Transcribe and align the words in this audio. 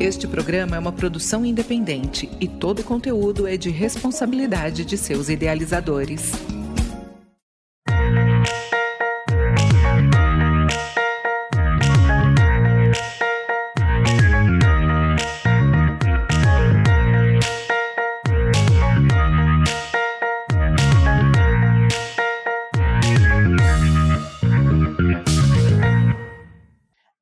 Este 0.00 0.26
programa 0.26 0.74
é 0.74 0.78
uma 0.78 0.92
produção 0.92 1.46
independente 1.46 2.28
e 2.40 2.48
todo 2.48 2.80
o 2.80 2.84
conteúdo 2.84 3.46
é 3.46 3.56
de 3.56 3.70
responsabilidade 3.70 4.84
de 4.84 4.98
seus 4.98 5.28
idealizadores. 5.28 6.32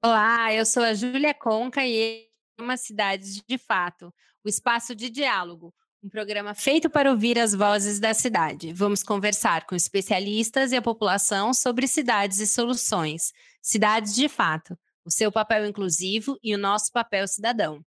Olá, 0.02 0.52
eu 0.52 0.64
sou 0.64 0.82
a 0.82 0.94
Júlia 0.94 1.34
Conca 1.34 1.86
e 1.86 2.31
uma 2.58 2.76
cidade 2.76 3.42
de 3.46 3.58
fato, 3.58 4.12
o 4.44 4.48
espaço 4.48 4.94
de 4.94 5.08
diálogo, 5.10 5.74
um 6.02 6.08
programa 6.08 6.52
feito 6.54 6.90
para 6.90 7.10
ouvir 7.10 7.38
as 7.38 7.54
vozes 7.54 8.00
da 8.00 8.12
cidade. 8.12 8.72
Vamos 8.72 9.02
conversar 9.02 9.66
com 9.66 9.74
especialistas 9.74 10.72
e 10.72 10.76
a 10.76 10.82
população 10.82 11.54
sobre 11.54 11.86
cidades 11.86 12.40
e 12.40 12.46
soluções. 12.46 13.32
Cidades 13.62 14.14
de 14.14 14.28
fato, 14.28 14.76
o 15.04 15.10
seu 15.10 15.30
papel 15.30 15.64
inclusivo 15.64 16.36
e 16.42 16.54
o 16.54 16.58
nosso 16.58 16.90
papel 16.90 17.28
cidadão. 17.28 17.84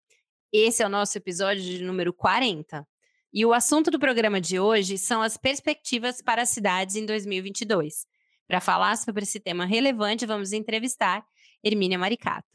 Esse 0.52 0.82
é 0.82 0.85
o 0.88 0.90
nosso 0.90 1.18
episódio 1.18 1.62
de 1.62 1.84
número 1.84 2.12
40. 2.12 2.84
E 3.32 3.46
o 3.46 3.54
assunto 3.54 3.91
do 3.91 3.99
programa 3.99 4.41
de 4.41 4.60
hoje 4.60 4.98
são 4.98 5.21
as 5.21 5.38
perspectivas 5.38 6.20
para 6.20 6.41
as 6.41 6.49
cidades 6.49 6.96
em 6.96 7.05
2022. 7.05 8.07
Para 8.48 8.60
falar 8.60 8.98
sobre 8.98 9.21
esse 9.21 9.40
tema 9.40 9.66
relevante, 9.66 10.26
vamos 10.26 10.52
entrevistar 10.52 11.23
Hermínia 11.63 11.99
Maricato. 11.99 12.49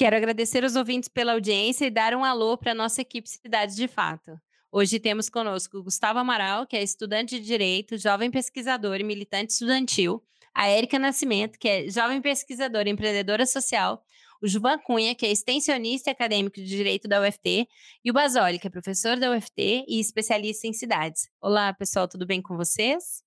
Quero 0.00 0.16
agradecer 0.16 0.64
os 0.64 0.76
ouvintes 0.76 1.10
pela 1.10 1.32
audiência 1.32 1.84
e 1.84 1.90
dar 1.90 2.14
um 2.14 2.24
alô 2.24 2.56
para 2.56 2.72
a 2.72 2.74
nossa 2.74 3.02
equipe 3.02 3.28
Cidades 3.28 3.76
de 3.76 3.86
Fato. 3.86 4.32
Hoje 4.72 4.98
temos 4.98 5.28
conosco 5.28 5.82
Gustavo 5.82 6.18
Amaral, 6.18 6.66
que 6.66 6.74
é 6.74 6.82
estudante 6.82 7.38
de 7.38 7.44
Direito, 7.44 7.98
jovem 7.98 8.30
pesquisador 8.30 8.98
e 8.98 9.04
militante 9.04 9.52
estudantil, 9.52 10.24
a 10.54 10.66
Érica 10.68 10.98
Nascimento, 10.98 11.58
que 11.58 11.68
é 11.68 11.90
jovem 11.90 12.22
pesquisadora 12.22 12.88
e 12.88 12.92
empreendedora 12.92 13.44
social, 13.44 14.02
o 14.42 14.48
Juvan 14.48 14.78
Cunha, 14.78 15.14
que 15.14 15.26
é 15.26 15.30
extensionista 15.30 16.08
e 16.08 16.12
acadêmico 16.12 16.56
de 16.56 16.64
Direito 16.64 17.06
da 17.06 17.20
UFT, 17.20 17.68
e 18.02 18.10
o 18.10 18.14
Basoli, 18.14 18.58
que 18.58 18.68
é 18.68 18.70
professor 18.70 19.18
da 19.18 19.30
UFT 19.36 19.84
e 19.86 20.00
especialista 20.00 20.66
em 20.66 20.72
cidades. 20.72 21.28
Olá, 21.42 21.74
pessoal, 21.74 22.08
tudo 22.08 22.24
bem 22.24 22.40
com 22.40 22.56
vocês? 22.56 23.22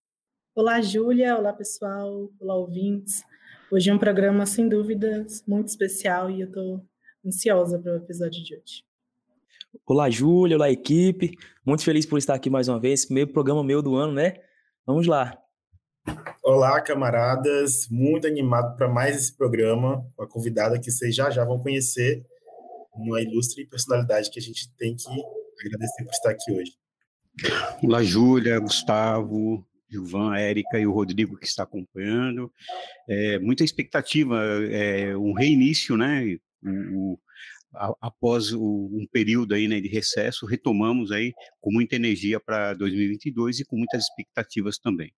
Olá, 0.56 0.82
Júlia. 0.82 1.38
Olá, 1.38 1.54
pessoal. 1.54 2.32
Olá, 2.40 2.56
ouvintes. 2.56 3.24
Hoje 3.74 3.90
é 3.90 3.94
um 3.94 3.98
programa, 3.98 4.46
sem 4.46 4.70
dúvidas, 4.70 5.44
muito 5.48 5.70
especial 5.70 6.30
e 6.30 6.42
eu 6.42 6.48
estou 6.48 6.86
ansiosa 7.26 7.80
para 7.80 7.94
o 7.94 7.96
episódio 7.96 8.44
de 8.44 8.56
hoje. 8.56 8.84
Olá, 9.84 10.12
Júlia, 10.12 10.58
olá, 10.58 10.70
equipe. 10.70 11.32
Muito 11.66 11.84
feliz 11.84 12.06
por 12.06 12.20
estar 12.20 12.36
aqui 12.36 12.52
mais 12.52 12.68
uma 12.68 12.80
vez. 12.80 13.04
Primeiro 13.04 13.34
programa 13.34 13.64
meu 13.64 13.82
do 13.82 13.96
ano, 13.96 14.14
né? 14.14 14.36
Vamos 14.86 15.08
lá. 15.08 15.36
Olá, 16.44 16.80
camaradas. 16.82 17.88
Muito 17.90 18.28
animado 18.28 18.78
para 18.78 18.88
mais 18.88 19.16
esse 19.16 19.36
programa, 19.36 20.08
com 20.16 20.24
a 20.24 20.30
convidada 20.30 20.80
que 20.80 20.92
vocês 20.92 21.16
já 21.16 21.32
já 21.32 21.44
vão 21.44 21.58
conhecer, 21.58 22.24
uma 22.94 23.24
ilustre 23.24 23.66
personalidade 23.66 24.30
que 24.30 24.38
a 24.38 24.44
gente 24.44 24.72
tem 24.78 24.96
que 24.96 25.10
agradecer 25.66 26.04
por 26.04 26.12
estar 26.12 26.30
aqui 26.30 26.52
hoje. 26.52 26.74
Olá, 27.82 28.04
Júlia, 28.04 28.60
Gustavo, 28.60 29.66
Gilvan, 29.94 30.36
Érica 30.36 30.80
e 30.80 30.88
o 30.88 30.92
Rodrigo 30.92 31.38
que 31.38 31.46
está 31.46 31.64
acompanhando. 31.64 32.52
É, 33.08 33.40
muita 33.40 33.64
expectativa, 33.64 34.42
é, 34.72 35.16
um 35.16 35.34
reinício, 35.34 35.96
né? 35.96 36.38
O, 36.66 37.20
a, 37.76 37.94
após 38.02 38.52
o, 38.54 38.90
um 38.92 39.06
período 39.12 39.54
aí 39.54 39.68
né, 39.68 39.80
de 39.80 39.88
recesso, 39.88 40.46
retomamos 40.46 41.12
aí 41.12 41.34
com 41.62 41.72
muita 41.72 41.96
energia 41.96 42.40
para 42.40 42.74
2022 42.74 43.60
e 43.60 43.66
com 43.66 43.78
muitas 43.78 44.04
expectativas 44.04 44.78
também. 44.78 45.12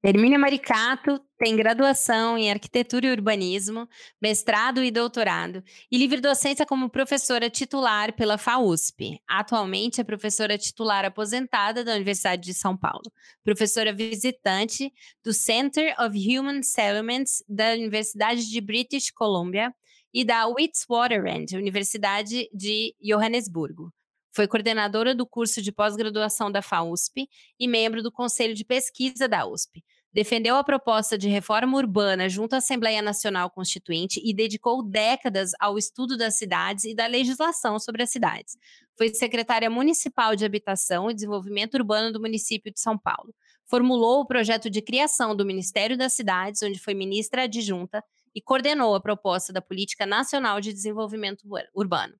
Hermínia 0.00 0.38
Maricato 0.38 1.20
tem 1.36 1.56
graduação 1.56 2.38
em 2.38 2.52
Arquitetura 2.52 3.08
e 3.08 3.10
Urbanismo, 3.10 3.88
mestrado 4.22 4.80
e 4.80 4.92
doutorado, 4.92 5.60
e 5.90 5.98
livre 5.98 6.20
docência 6.20 6.64
como 6.64 6.88
professora 6.88 7.50
titular 7.50 8.12
pela 8.12 8.38
FAUSP. 8.38 9.20
Atualmente 9.26 10.00
é 10.00 10.04
professora 10.04 10.56
titular 10.56 11.04
aposentada 11.04 11.82
da 11.82 11.94
Universidade 11.94 12.42
de 12.42 12.54
São 12.54 12.76
Paulo, 12.76 13.10
professora 13.42 13.92
visitante 13.92 14.92
do 15.24 15.32
Center 15.32 15.92
of 16.00 16.16
Human 16.16 16.62
Settlements 16.62 17.42
da 17.48 17.72
Universidade 17.72 18.48
de 18.48 18.60
British 18.60 19.10
Columbia 19.10 19.74
e 20.14 20.24
da 20.24 20.46
Witwatersrand, 20.46 21.46
Universidade 21.54 22.48
de 22.54 22.94
Johannesburgo. 23.02 23.92
Foi 24.34 24.46
coordenadora 24.46 25.14
do 25.14 25.26
curso 25.26 25.60
de 25.62 25.72
pós-graduação 25.72 26.50
da 26.50 26.62
FAUSP 26.62 27.28
e 27.58 27.68
membro 27.68 28.02
do 28.02 28.12
Conselho 28.12 28.54
de 28.54 28.64
Pesquisa 28.64 29.28
da 29.28 29.46
USP. 29.46 29.82
Defendeu 30.12 30.56
a 30.56 30.64
proposta 30.64 31.18
de 31.18 31.28
reforma 31.28 31.76
urbana 31.76 32.28
junto 32.28 32.54
à 32.54 32.58
Assembleia 32.58 33.02
Nacional 33.02 33.50
Constituinte 33.50 34.20
e 34.24 34.32
dedicou 34.32 34.82
décadas 34.82 35.52
ao 35.60 35.76
estudo 35.76 36.16
das 36.16 36.36
cidades 36.36 36.84
e 36.84 36.94
da 36.94 37.06
legislação 37.06 37.78
sobre 37.78 38.02
as 38.02 38.10
cidades. 38.10 38.56
Foi 38.96 39.14
secretária 39.14 39.68
municipal 39.68 40.34
de 40.34 40.44
Habitação 40.44 41.10
e 41.10 41.14
Desenvolvimento 41.14 41.74
Urbano 41.74 42.12
do 42.12 42.20
município 42.20 42.72
de 42.72 42.80
São 42.80 42.98
Paulo. 42.98 43.34
Formulou 43.66 44.20
o 44.20 44.26
projeto 44.26 44.70
de 44.70 44.80
criação 44.80 45.36
do 45.36 45.44
Ministério 45.44 45.96
das 45.96 46.14
Cidades, 46.14 46.62
onde 46.62 46.78
foi 46.78 46.94
ministra 46.94 47.42
adjunta 47.42 48.02
e 48.34 48.40
coordenou 48.40 48.94
a 48.94 49.00
proposta 49.00 49.52
da 49.52 49.60
Política 49.60 50.06
Nacional 50.06 50.60
de 50.60 50.72
Desenvolvimento 50.72 51.44
Urbano. 51.74 52.14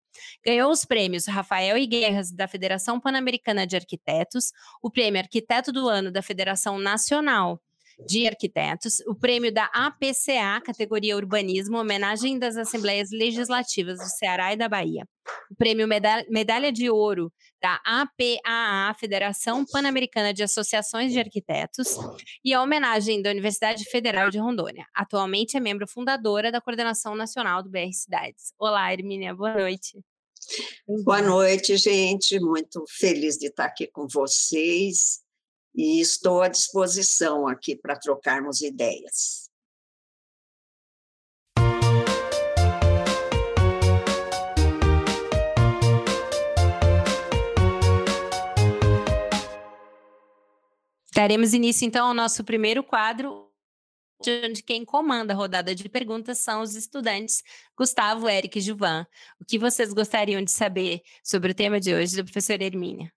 Ganhou 0.45 0.71
os 0.71 0.85
prêmios 0.85 1.27
Rafael 1.27 1.77
e 1.77 1.87
Guerras 1.87 2.33
da 2.33 2.49
Federação 2.49 3.01
Pan-Americana 3.01 3.67
de 3.67 3.77
Arquitetos, 3.77 4.53
o 4.83 4.91
prêmio 4.91 5.21
Arquiteto 5.21 5.73
do 5.73 5.89
Ano 5.89 6.11
da 6.11 6.23
Federação 6.23 6.79
Nacional 6.79 7.61
de 8.07 8.27
Arquitetos, 8.27 9.01
o 9.09 9.15
prêmio 9.15 9.53
da 9.53 9.65
APCA, 9.75 10.61
categoria 10.65 11.17
Urbanismo, 11.17 11.79
homenagem 11.79 12.39
das 12.39 12.57
Assembleias 12.57 13.11
Legislativas 13.11 13.99
do 13.99 14.05
Ceará 14.05 14.53
e 14.53 14.57
da 14.57 14.69
Bahia, 14.69 15.05
o 15.51 15.57
prêmio 15.57 15.89
Medalha, 15.89 16.71
de 16.71 16.89
Ouro 16.89 17.33
da 17.61 17.81
APAA, 17.85 18.95
Federação 19.01 19.65
Pan-Americana 19.67 20.33
de 20.33 20.45
Associações 20.45 21.13
de 21.13 21.19
Arquitetos, 21.19 21.97
e 22.45 22.55
a 22.55 22.63
homenagem 22.63 23.21
da 23.21 23.31
Universidade 23.31 23.85
Federal 23.85 24.31
de 24.31 24.39
Rondônia. 24.39 24.87
Atualmente 24.95 25.57
é 25.57 25.61
membro 25.61 25.89
fundadora 25.89 26.53
da 26.53 26.61
Coordenação 26.61 27.17
Nacional 27.17 27.65
do 27.65 27.71
BR 27.71 27.93
Cidades. 27.93 28.53
Olá, 28.59 28.93
Hermínia, 28.93 29.35
boa 29.35 29.55
noite. 29.55 29.99
Boa 31.05 31.21
noite, 31.21 31.77
gente. 31.77 32.39
Muito 32.41 32.85
feliz 32.89 33.37
de 33.37 33.49
estar 33.49 33.67
aqui 33.67 33.87
com 33.87 34.07
vocês 34.07 35.21
e 35.75 36.01
estou 36.01 36.43
à 36.43 36.49
disposição 36.49 37.47
aqui 37.47 37.77
para 37.77 37.99
trocarmos 37.99 38.61
ideias. 38.61 39.49
Daremos 51.15 51.53
início 51.53 51.85
então 51.85 52.07
ao 52.07 52.15
nosso 52.15 52.45
primeiro 52.45 52.85
quadro, 52.85 53.48
onde 54.45 54.63
quem 54.63 54.85
comanda 54.85 55.33
a 55.33 55.37
rodada 55.37 55.75
de 55.75 55.89
perguntas 55.89 56.39
são 56.39 56.63
os 56.63 56.75
estudantes 56.75 57.43
Gustavo, 57.77 58.29
Eric 58.29 58.59
e 58.59 58.63
Juvan. 58.63 59.07
O 59.41 59.45
que 59.45 59.59
vocês 59.59 59.93
gostariam 59.93 60.43
de 60.43 60.51
saber 60.51 61.03
sobre 61.23 61.53
o 61.53 61.55
tema 61.55 61.79
de 61.79 61.95
hoje 61.95 62.17
da 62.17 62.25
professora 62.25 62.65
Hermínia? 62.65 63.13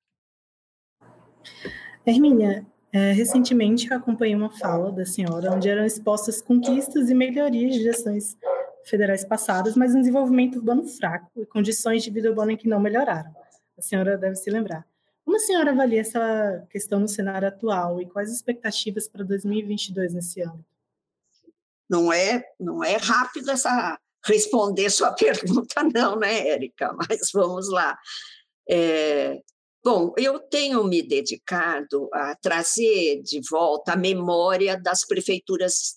Hermínia, 2.05 2.65
é, 2.93 3.11
recentemente 3.13 3.89
eu 3.89 3.97
acompanhei 3.97 4.35
uma 4.35 4.51
fala 4.51 4.91
da 4.91 5.05
senhora 5.05 5.51
onde 5.51 5.69
eram 5.69 5.85
expostas 5.85 6.41
conquistas 6.41 7.09
e 7.09 7.15
melhorias 7.15 7.73
de 7.73 7.83
gestões 7.83 8.37
federais 8.85 9.23
passadas, 9.25 9.75
mas 9.75 9.95
um 9.95 9.99
desenvolvimento 9.99 10.57
urbano 10.57 10.85
fraco 10.85 11.31
e 11.37 11.45
condições 11.45 12.03
de 12.03 12.11
vida 12.11 12.29
urbana 12.29 12.55
que 12.55 12.67
não 12.67 12.79
melhoraram. 12.79 13.31
A 13.77 13.81
senhora 13.81 14.17
deve 14.17 14.35
se 14.35 14.49
lembrar. 14.49 14.85
Como 15.23 15.37
a 15.37 15.39
senhora 15.39 15.71
avalia 15.71 16.01
essa 16.01 16.67
questão 16.69 16.99
no 16.99 17.07
cenário 17.07 17.47
atual 17.47 18.01
e 18.01 18.05
quais 18.07 18.29
as 18.29 18.35
expectativas 18.35 19.07
para 19.07 19.23
2022 19.23 20.13
nesse 20.13 20.41
ano? 20.41 20.65
Não 21.91 22.11
é, 22.11 22.41
não 22.57 22.83
é 22.83 22.95
rápido 22.95 23.51
essa 23.51 23.99
responder 24.25 24.89
sua 24.89 25.11
pergunta, 25.13 25.83
não, 25.93 26.17
né, 26.17 26.47
Érica? 26.47 26.93
Mas 26.93 27.29
vamos 27.33 27.69
lá. 27.69 27.97
É, 28.69 29.37
Bom, 29.83 30.13
eu 30.15 30.37
tenho 30.37 30.83
me 30.83 31.01
dedicado 31.01 32.07
a 32.13 32.35
trazer 32.35 33.19
de 33.23 33.41
volta 33.49 33.93
a 33.93 33.97
memória 33.97 34.79
das 34.79 35.03
prefeituras, 35.03 35.95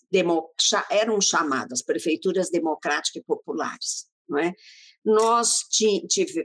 eram 0.90 1.20
chamadas 1.20 1.82
prefeituras 1.82 2.48
democráticas 2.48 3.20
e 3.22 3.26
populares. 3.26 4.06
Não 4.26 4.38
é? 4.38 4.54
Nós 5.04 5.66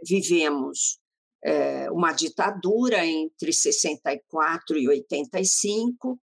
vivemos 0.06 1.00
é, 1.42 1.90
uma 1.92 2.12
ditadura 2.12 3.06
entre 3.06 3.54
64 3.54 4.78
e 4.78 4.90
85, 4.90 6.20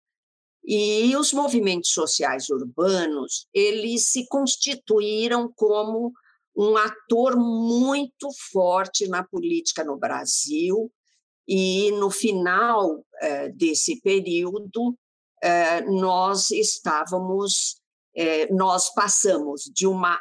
e 0.65 1.15
os 1.17 1.33
movimentos 1.33 1.91
sociais 1.91 2.49
urbanos, 2.49 3.47
eles 3.53 4.11
se 4.11 4.27
constituíram 4.29 5.53
como 5.55 6.13
um 6.57 6.77
ator 6.77 7.37
muito 7.37 8.29
forte 8.53 9.09
na 9.09 9.23
política 9.25 9.85
no 9.85 9.99
Brasil, 9.99 10.91
e 11.47 11.91
no 11.93 12.11
final 12.11 13.05
eh, 13.21 13.51
desse 13.51 14.01
período, 14.01 14.97
eh, 15.43 15.83
nós 15.83 16.51
estávamos, 16.51 17.81
eh, 18.17 18.51
nós 18.53 18.93
passamos 18.95 19.65
de 19.65 19.87
uma, 19.87 20.19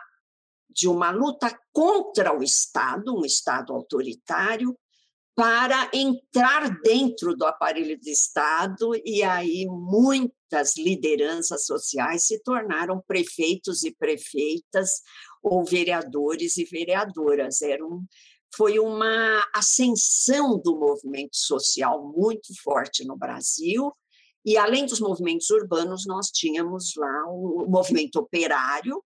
de 0.69 0.87
uma 0.87 1.11
luta 1.11 1.57
contra 1.71 2.37
o 2.37 2.43
Estado, 2.43 3.15
um 3.15 3.23
Estado 3.23 3.73
autoritário, 3.73 4.77
para 5.35 5.89
entrar 5.93 6.79
dentro 6.81 7.35
do 7.35 7.45
aparelho 7.45 7.99
de 7.99 8.11
Estado, 8.11 8.91
e 9.03 9.23
aí 9.23 9.65
muitas 9.65 10.77
lideranças 10.77 11.65
sociais 11.65 12.27
se 12.27 12.41
tornaram 12.43 13.03
prefeitos 13.07 13.83
e 13.83 13.91
prefeitas, 13.91 15.01
ou 15.41 15.65
vereadores 15.65 16.57
e 16.57 16.63
vereadoras. 16.63 17.61
Era 17.61 17.83
um, 17.85 18.05
foi 18.55 18.77
uma 18.77 19.43
ascensão 19.53 20.59
do 20.59 20.77
movimento 20.77 21.35
social 21.35 22.13
muito 22.15 22.53
forte 22.61 23.03
no 23.03 23.17
Brasil, 23.17 23.91
e 24.45 24.57
além 24.57 24.85
dos 24.85 24.99
movimentos 24.99 25.49
urbanos, 25.49 26.05
nós 26.05 26.27
tínhamos 26.27 26.93
lá 26.95 27.25
o 27.27 27.65
movimento 27.67 28.17
operário, 28.17 29.03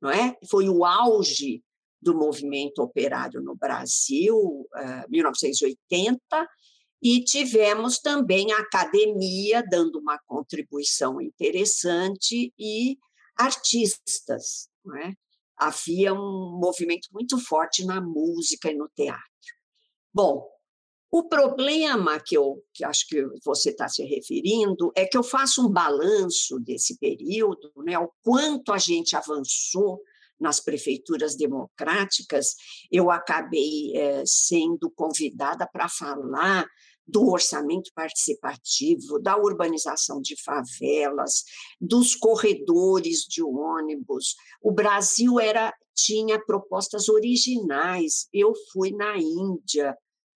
não 0.00 0.10
é? 0.10 0.36
Foi 0.48 0.68
o 0.68 0.84
auge 0.84 1.62
do 2.00 2.14
movimento 2.14 2.80
operário 2.80 3.40
no 3.40 3.54
Brasil, 3.54 4.36
uh, 4.36 5.10
1980, 5.10 6.20
e 7.02 7.24
tivemos 7.24 7.98
também 7.98 8.52
a 8.52 8.58
academia 8.58 9.62
dando 9.68 9.98
uma 9.98 10.18
contribuição 10.26 11.20
interessante 11.20 12.52
e 12.58 12.98
artistas, 13.36 14.68
é? 15.02 15.12
Havia 15.56 16.14
um 16.14 16.58
movimento 16.58 17.08
muito 17.12 17.38
forte 17.38 17.84
na 17.84 18.00
música 18.00 18.70
e 18.70 18.74
no 18.74 18.88
teatro. 18.94 19.22
Bom, 20.12 20.46
o 21.10 21.28
problema 21.28 22.20
que 22.20 22.36
eu 22.36 22.62
que 22.72 22.84
acho 22.84 23.06
que 23.08 23.22
você 23.44 23.70
está 23.70 23.88
se 23.88 24.04
referindo 24.04 24.92
é 24.94 25.04
que 25.04 25.16
eu 25.16 25.22
faço 25.22 25.66
um 25.66 25.70
balanço 25.70 26.58
desse 26.60 26.98
período, 26.98 27.72
né, 27.78 27.98
o 27.98 28.10
quanto 28.22 28.72
a 28.72 28.78
gente 28.78 29.16
avançou 29.16 30.00
nas 30.40 30.60
prefeituras 30.60 31.36
democráticas, 31.36 32.54
eu 32.90 33.10
acabei 33.10 33.94
é, 33.94 34.22
sendo 34.24 34.90
convidada 34.90 35.68
para 35.70 35.88
falar 35.88 36.66
do 37.06 37.28
orçamento 37.28 37.90
participativo, 37.94 39.18
da 39.20 39.36
urbanização 39.36 40.20
de 40.20 40.40
favelas, 40.42 41.42
dos 41.80 42.14
corredores 42.14 43.20
de 43.28 43.42
ônibus. 43.42 44.36
O 44.62 44.70
Brasil 44.70 45.40
era 45.40 45.74
tinha 45.94 46.42
propostas 46.44 47.08
originais. 47.08 48.28
Eu 48.32 48.52
fui 48.72 48.92
na 48.92 49.18
Índia 49.18 49.96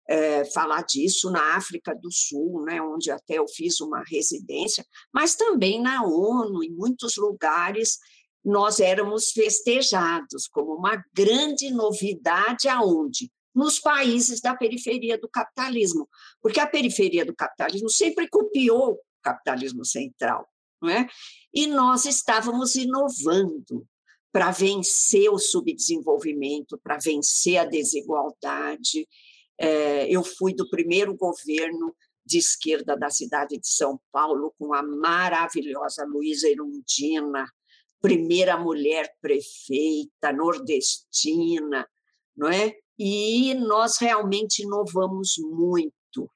é, 0.10 0.44
falar 0.46 0.84
disso, 0.84 1.30
na 1.30 1.56
África 1.56 1.94
do 1.96 2.12
Sul, 2.12 2.64
né, 2.66 2.82
onde 2.82 3.12
até 3.12 3.38
eu 3.38 3.48
fiz 3.48 3.80
uma 3.80 4.04
residência, 4.06 4.86
mas 5.14 5.36
também 5.36 5.82
na 5.82 6.04
ONU, 6.04 6.64
em 6.64 6.72
muitos 6.72 7.16
lugares 7.18 7.98
nós 8.44 8.80
éramos 8.80 9.32
festejados 9.32 10.48
como 10.48 10.74
uma 10.74 11.04
grande 11.14 11.70
novidade 11.72 12.68
aonde 12.68 13.32
nos 13.54 13.80
países 13.80 14.42
da 14.42 14.56
periferia 14.56 15.18
do 15.18 15.30
capitalismo, 15.30 16.08
porque 16.42 16.60
a 16.60 16.68
periferia 16.68 17.26
do 17.26 17.36
capitalismo 17.36 17.90
sempre 17.90 18.28
copiou 18.30 18.94
o 18.94 19.00
capitalismo 19.22 19.86
central, 19.86 20.48
não 20.82 20.90
é? 20.90 21.08
E 21.54 21.68
nós 21.68 22.06
estávamos 22.06 22.76
inovando 22.76 23.86
para 24.32 24.52
vencer 24.52 25.30
o 25.30 25.38
subdesenvolvimento, 25.38 26.80
para 26.82 26.98
vencer 26.98 27.58
a 27.58 27.66
desigualdade. 27.66 29.08
É, 29.60 30.10
eu 30.10 30.24
fui 30.24 30.56
do 30.56 30.70
primeiro 30.70 31.16
governo 31.16 31.94
de 32.26 32.38
esquerda 32.38 32.96
da 32.96 33.10
cidade 33.10 33.58
de 33.58 33.68
São 33.68 34.00
Paulo, 34.12 34.54
com 34.58 34.74
a 34.74 34.82
maravilhosa 34.82 36.06
Luísa 36.06 36.48
Erundina, 36.48 37.46
primeira 38.02 38.58
mulher 38.58 39.14
prefeita 39.22 40.34
nordestina, 40.34 41.88
não 42.36 42.50
é? 42.50 42.74
E 42.98 43.54
nós 43.54 43.98
realmente 43.98 44.64
inovamos 44.64 45.36
muito 45.38 46.30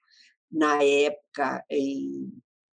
na 0.51 0.81
época 0.83 1.63
em 1.69 2.31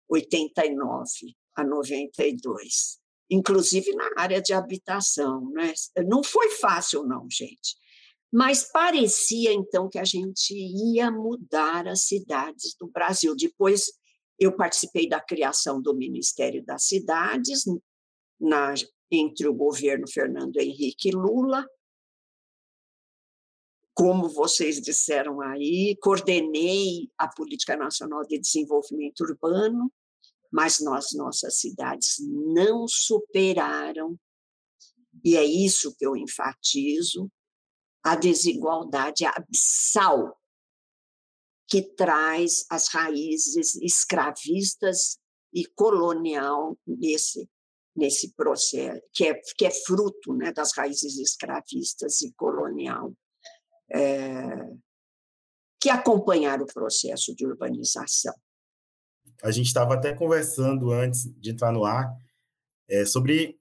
89 0.09 1.09
a 1.57 1.65
92, 1.65 2.99
inclusive 3.31 3.95
na 3.95 4.11
área 4.17 4.41
de 4.41 4.53
habitação, 4.53 5.51
né? 5.51 5.73
Não 6.07 6.23
foi 6.23 6.51
fácil 6.51 7.05
não, 7.05 7.27
gente. 7.31 7.77
Mas 8.33 8.65
parecia 8.71 9.53
então 9.53 9.89
que 9.91 9.99
a 9.99 10.05
gente 10.05 10.55
ia 10.55 11.11
mudar 11.11 11.87
as 11.87 12.05
cidades 12.05 12.75
do 12.81 12.87
Brasil. 12.89 13.37
Depois 13.37 13.85
eu 14.39 14.57
participei 14.57 15.07
da 15.07 15.21
criação 15.21 15.81
do 15.83 15.95
Ministério 15.95 16.65
das 16.65 16.85
Cidades, 16.85 17.65
na, 18.43 18.75
entre 19.11 19.47
o 19.47 19.55
governo 19.55 20.11
Fernando 20.11 20.57
Henrique 20.57 21.11
e 21.11 21.13
Lula. 21.13 21.65
Como 23.95 24.29
vocês 24.29 24.81
disseram 24.81 25.41
aí, 25.41 25.97
coordenei 26.03 27.09
a 27.17 27.29
Política 27.29 27.77
Nacional 27.77 28.23
de 28.27 28.39
Desenvolvimento 28.39 29.21
Urbano, 29.21 29.93
mas 30.51 30.81
nós, 30.81 31.13
nossas 31.15 31.61
cidades 31.61 32.17
não 32.21 32.89
superaram, 32.89 34.19
e 35.25 35.37
é 35.37 35.45
isso 35.45 35.95
que 35.95 36.05
eu 36.05 36.17
enfatizo, 36.17 37.31
a 38.03 38.17
desigualdade 38.17 39.25
abissal 39.25 40.37
que 41.69 41.83
traz 41.83 42.67
as 42.69 42.89
raízes 42.89 43.77
escravistas 43.77 45.19
e 45.55 45.65
colonial 45.67 46.77
nesse 46.87 47.49
nesse 47.95 48.35
processo, 48.35 49.01
que 49.13 49.25
é, 49.25 49.41
que 49.57 49.67
é 49.67 49.71
fruto 49.71 50.33
né, 50.35 50.53
das 50.53 50.73
raízes 50.77 51.19
escravistas 51.19 52.23
e 52.23 52.33
colonial, 52.33 53.13
é, 53.93 54.67
que 55.81 55.91
acompanharam 55.91 56.65
o 56.65 56.73
processo 56.73 57.35
de 57.35 57.47
urbanização. 57.47 58.35
A 59.43 59.51
gente 59.51 59.67
estava 59.67 59.95
até 59.95 60.15
conversando 60.15 60.91
antes 60.93 61.25
de 61.39 61.51
entrar 61.51 61.73
no 61.73 61.85
ar 61.85 62.11
é, 62.89 63.05
sobre 63.05 63.59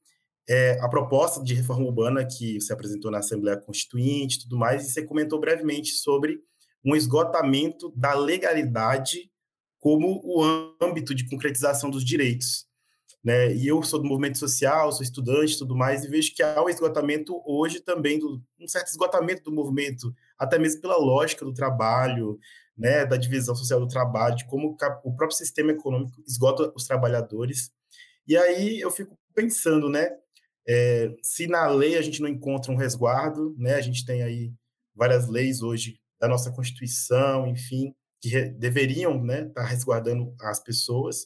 é, 0.48 0.80
a 0.80 0.88
proposta 0.88 1.44
de 1.44 1.54
reforma 1.54 1.86
urbana 1.86 2.26
que 2.26 2.60
você 2.60 2.72
apresentou 2.72 3.12
na 3.12 3.20
Assembleia 3.20 3.58
Constituinte 3.58 4.38
e 4.38 4.42
tudo 4.42 4.58
mais, 4.58 4.86
e 4.86 4.92
você 4.92 5.04
comentou 5.04 5.40
brevemente 5.40 5.92
sobre 5.92 6.42
um 6.84 6.96
esgotamento 6.96 7.92
da 7.96 8.14
legalidade 8.14 9.30
como 9.80 10.22
o 10.24 10.44
âmbito 10.82 11.14
de 11.14 11.28
concretização 11.28 11.90
dos 11.90 12.06
direitos 12.06 12.71
né? 13.24 13.54
E 13.54 13.68
eu 13.68 13.82
sou 13.84 14.02
do 14.02 14.08
movimento 14.08 14.38
social, 14.38 14.92
sou 14.92 15.04
estudante, 15.04 15.58
tudo 15.58 15.76
mais, 15.76 16.04
e 16.04 16.08
vejo 16.08 16.34
que 16.34 16.42
há 16.42 16.62
um 16.64 16.70
esgotamento 16.70 17.42
hoje 17.46 17.80
também 17.80 18.20
do 18.20 18.42
um 18.60 18.68
certo 18.68 18.88
esgotamento 18.88 19.44
do 19.44 19.52
movimento, 19.52 20.14
até 20.38 20.58
mesmo 20.58 20.82
pela 20.82 20.98
lógica 20.98 21.46
do 21.46 21.54
trabalho, 21.54 22.40
né? 22.78 23.06
Da 23.06 23.18
divisão 23.18 23.56
social 23.56 23.80
do 23.80 23.88
trabalho, 23.88 24.36
de 24.36 24.46
como 24.46 24.76
o 25.04 25.16
próprio 25.16 25.38
sistema 25.38 25.72
econômico 25.72 26.22
esgota 26.28 26.72
os 26.76 26.86
trabalhadores. 26.86 27.72
E 28.28 28.36
aí 28.38 28.80
eu 28.80 28.92
fico 28.92 29.18
pensando, 29.36 29.90
né? 29.90 30.10
É, 30.68 31.14
se 31.24 31.48
na 31.48 31.68
lei 31.68 31.98
a 31.98 32.02
gente 32.02 32.22
não 32.22 32.30
encontra 32.30 32.72
um 32.72 32.76
resguardo, 32.76 33.56
né? 33.58 33.76
A 33.76 33.82
gente 33.82 34.06
tem 34.06 34.24
aí 34.24 34.54
várias 34.96 35.28
leis 35.28 35.62
hoje 35.62 36.00
da 36.20 36.28
nossa 36.28 36.52
Constituição, 36.52 37.48
enfim, 37.48 37.96
que 38.22 38.46
deveriam, 38.52 39.22
né, 39.22 39.48
estar 39.48 39.64
tá 39.64 39.68
resguardando 39.68 40.36
as 40.40 40.60
pessoas. 40.60 41.26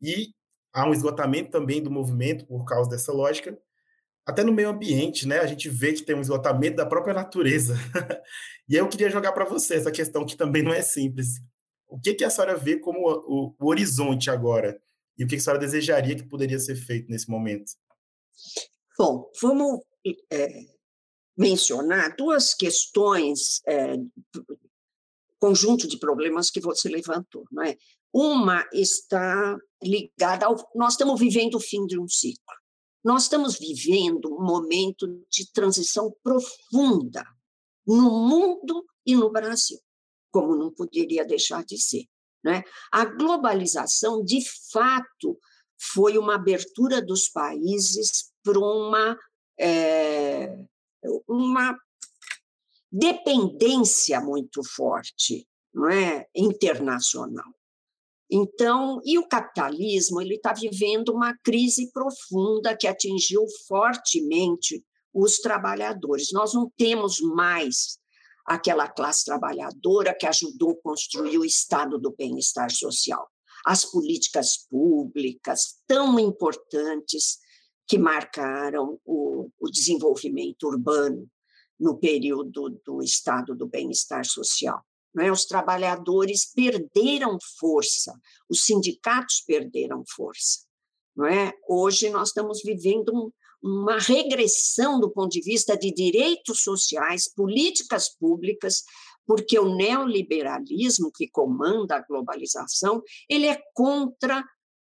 E 0.00 0.28
há 0.76 0.86
um 0.86 0.92
esgotamento 0.92 1.50
também 1.50 1.82
do 1.82 1.90
movimento 1.90 2.44
por 2.44 2.62
causa 2.66 2.90
dessa 2.90 3.10
lógica. 3.10 3.58
Até 4.26 4.44
no 4.44 4.52
meio 4.52 4.68
ambiente, 4.68 5.26
né? 5.26 5.38
A 5.38 5.46
gente 5.46 5.70
vê 5.70 5.94
que 5.94 6.02
tem 6.02 6.14
um 6.14 6.20
esgotamento 6.20 6.76
da 6.76 6.84
própria 6.84 7.14
natureza. 7.14 7.74
e 8.68 8.76
aí 8.76 8.82
eu 8.82 8.88
queria 8.88 9.08
jogar 9.08 9.32
para 9.32 9.46
você 9.46 9.76
essa 9.76 9.90
questão 9.90 10.26
que 10.26 10.36
também 10.36 10.62
não 10.62 10.74
é 10.74 10.82
simples. 10.82 11.40
O 11.88 11.98
que, 11.98 12.12
que 12.12 12.24
a 12.24 12.28
senhora 12.28 12.56
vê 12.56 12.78
como 12.78 12.98
o, 13.08 13.56
o, 13.58 13.70
horizonte 13.70 14.28
agora? 14.28 14.78
E 15.16 15.24
o 15.24 15.26
que 15.26 15.36
a 15.36 15.40
senhora 15.40 15.58
desejaria 15.58 16.14
que 16.14 16.28
poderia 16.28 16.58
ser 16.58 16.76
feito 16.76 17.08
nesse 17.08 17.30
momento? 17.30 17.72
Bom, 18.98 19.30
vamos 19.40 19.80
é, 20.30 20.60
mencionar 21.34 22.14
duas 22.16 22.52
questões, 22.52 23.62
é, 23.66 23.94
conjunto 25.38 25.88
de 25.88 25.98
problemas 25.98 26.50
que 26.50 26.60
você 26.60 26.88
levantou, 26.88 27.46
não 27.50 27.62
é? 27.62 27.76
Uma 28.18 28.66
está 28.72 29.58
ligada 29.82 30.46
ao. 30.46 30.56
Nós 30.74 30.94
estamos 30.94 31.20
vivendo 31.20 31.56
o 31.56 31.60
fim 31.60 31.84
de 31.84 32.00
um 32.00 32.08
ciclo. 32.08 32.56
Nós 33.04 33.24
estamos 33.24 33.58
vivendo 33.58 34.34
um 34.34 34.42
momento 34.42 35.06
de 35.30 35.52
transição 35.52 36.10
profunda 36.22 37.22
no 37.86 38.26
mundo 38.26 38.86
e 39.04 39.14
no 39.14 39.30
Brasil. 39.30 39.78
como 40.30 40.56
não 40.56 40.72
poderia 40.72 41.26
deixar 41.26 41.62
de 41.62 41.76
ser. 41.76 42.06
Né? 42.42 42.64
A 42.90 43.04
globalização, 43.04 44.24
de 44.24 44.40
fato, 44.72 45.38
foi 45.78 46.16
uma 46.16 46.36
abertura 46.36 47.02
dos 47.02 47.28
países 47.28 48.32
para 48.42 48.58
uma, 48.58 49.18
é, 49.60 50.56
uma 51.28 51.78
dependência 52.90 54.22
muito 54.22 54.64
forte 54.64 55.46
não 55.74 55.90
é? 55.90 56.26
internacional. 56.34 57.52
Então, 58.30 59.00
e 59.04 59.18
o 59.18 59.28
capitalismo 59.28 60.20
ele 60.20 60.34
está 60.34 60.52
vivendo 60.52 61.10
uma 61.10 61.36
crise 61.44 61.90
profunda 61.92 62.76
que 62.76 62.88
atingiu 62.88 63.44
fortemente 63.68 64.84
os 65.14 65.38
trabalhadores. 65.38 66.32
Nós 66.32 66.52
não 66.52 66.70
temos 66.76 67.20
mais 67.20 67.98
aquela 68.44 68.88
classe 68.88 69.24
trabalhadora 69.24 70.14
que 70.14 70.26
ajudou 70.26 70.72
a 70.72 70.82
construir 70.82 71.38
o 71.38 71.44
estado 71.44 71.98
do 71.98 72.14
bem-estar 72.16 72.70
social. 72.70 73.28
As 73.64 73.84
políticas 73.84 74.66
públicas 74.68 75.80
tão 75.86 76.18
importantes 76.18 77.38
que 77.88 77.98
marcaram 77.98 79.00
o, 79.04 79.48
o 79.58 79.70
desenvolvimento 79.70 80.64
urbano 80.64 81.28
no 81.78 81.98
período 81.98 82.80
do 82.84 83.02
estado 83.02 83.54
do 83.54 83.66
bem-estar 83.66 84.24
social. 84.24 84.82
É? 85.18 85.32
Os 85.32 85.46
trabalhadores 85.46 86.52
perderam 86.52 87.38
força, 87.58 88.12
os 88.48 88.64
sindicatos 88.64 89.42
perderam 89.46 90.04
força. 90.14 90.66
Não 91.16 91.26
é? 91.26 91.52
Hoje 91.66 92.10
nós 92.10 92.28
estamos 92.28 92.62
vivendo 92.62 93.10
um, 93.14 93.30
uma 93.62 93.98
regressão 93.98 95.00
do 95.00 95.10
ponto 95.10 95.30
de 95.30 95.40
vista 95.40 95.76
de 95.76 95.90
direitos 95.90 96.62
sociais, 96.62 97.32
políticas 97.32 98.08
públicas, 98.08 98.84
porque 99.26 99.58
o 99.58 99.74
neoliberalismo 99.74 101.10
que 101.10 101.28
comanda 101.28 101.96
a 101.96 102.02
globalização, 102.06 103.02
ele 103.28 103.46
é 103.46 103.60
contra 103.74 104.44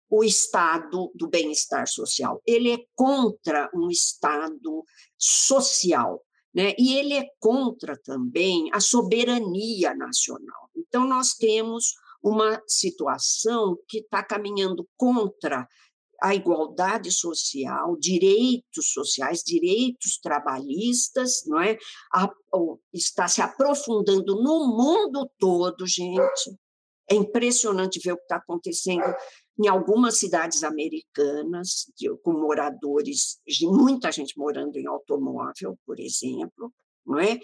o 0.08 0.24
estado 0.24 1.12
do 1.14 1.28
bem-estar 1.28 1.86
social, 1.86 2.42
ele 2.44 2.72
é 2.72 2.78
contra 2.94 3.70
um 3.74 3.88
estado 3.88 4.84
social, 5.16 6.20
né? 6.54 6.74
E 6.78 6.96
ele 6.96 7.14
é 7.14 7.26
contra 7.38 7.96
também 7.96 8.70
a 8.72 8.80
soberania 8.80 9.94
nacional. 9.94 10.70
Então 10.76 11.06
nós 11.06 11.34
temos 11.34 11.94
uma 12.22 12.60
situação 12.66 13.78
que 13.88 13.98
está 13.98 14.22
caminhando 14.22 14.86
contra 14.96 15.66
a 16.22 16.34
igualdade 16.34 17.10
social, 17.10 17.96
direitos 17.98 18.92
sociais, 18.92 19.42
direitos 19.42 20.18
trabalhistas, 20.22 21.46
não 21.46 21.58
é? 21.58 21.78
A, 22.12 22.30
está 22.92 23.26
se 23.26 23.40
aprofundando 23.40 24.34
no 24.34 24.76
mundo 24.76 25.30
todo, 25.38 25.86
gente. 25.86 26.54
É 27.10 27.14
impressionante 27.14 27.98
ver 27.98 28.12
o 28.12 28.16
que 28.16 28.22
está 28.22 28.36
acontecendo 28.36 29.02
em 29.60 29.68
algumas 29.68 30.18
cidades 30.18 30.64
americanas, 30.64 31.92
de, 31.94 32.08
com 32.22 32.32
moradores, 32.32 33.38
muita 33.60 34.10
gente 34.10 34.38
morando 34.38 34.78
em 34.78 34.86
automóvel, 34.86 35.78
por 35.84 36.00
exemplo, 36.00 36.72
não 37.04 37.18
é? 37.18 37.38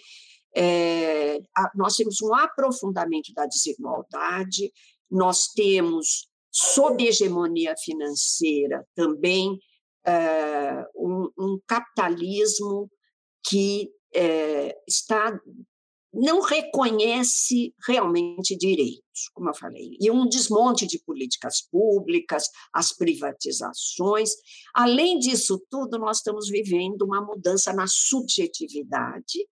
é 0.57 1.39
a, 1.55 1.71
nós 1.75 1.95
temos 1.95 2.23
um 2.23 2.35
aprofundamento 2.35 3.35
da 3.35 3.45
desigualdade, 3.45 4.73
nós 5.11 5.49
temos 5.49 6.31
sob 6.51 7.05
hegemonia 7.05 7.75
financeira, 7.85 8.83
também 8.95 9.59
é, 10.07 10.87
um, 10.95 11.29
um, 11.39 11.61
capitalismo 11.67 12.91
que 13.47 13.91
é, 14.15 14.75
está 14.89 15.39
não 16.17 16.41
reconhece 16.41 17.75
realmente 17.87 18.57
direitos, 18.57 19.29
como 19.35 19.51
eu 19.51 19.55
falei, 19.55 19.97
e 20.01 20.11
um 20.11 20.27
desmonte 20.27 20.87
de 20.87 20.99
políticas 20.99 21.61
públicas, 21.71 22.49
as 22.73 22.93
privatizações. 22.93 24.31
Além 24.75 25.19
disso 25.19 25.63
tudo, 25.71 25.99
nós 25.99 26.19
estamos 26.19 26.49
vivendo 26.49 27.03
uma 27.03 27.21
mudança 27.21 27.73
na 27.73 27.87
subjetividade, 27.87 29.47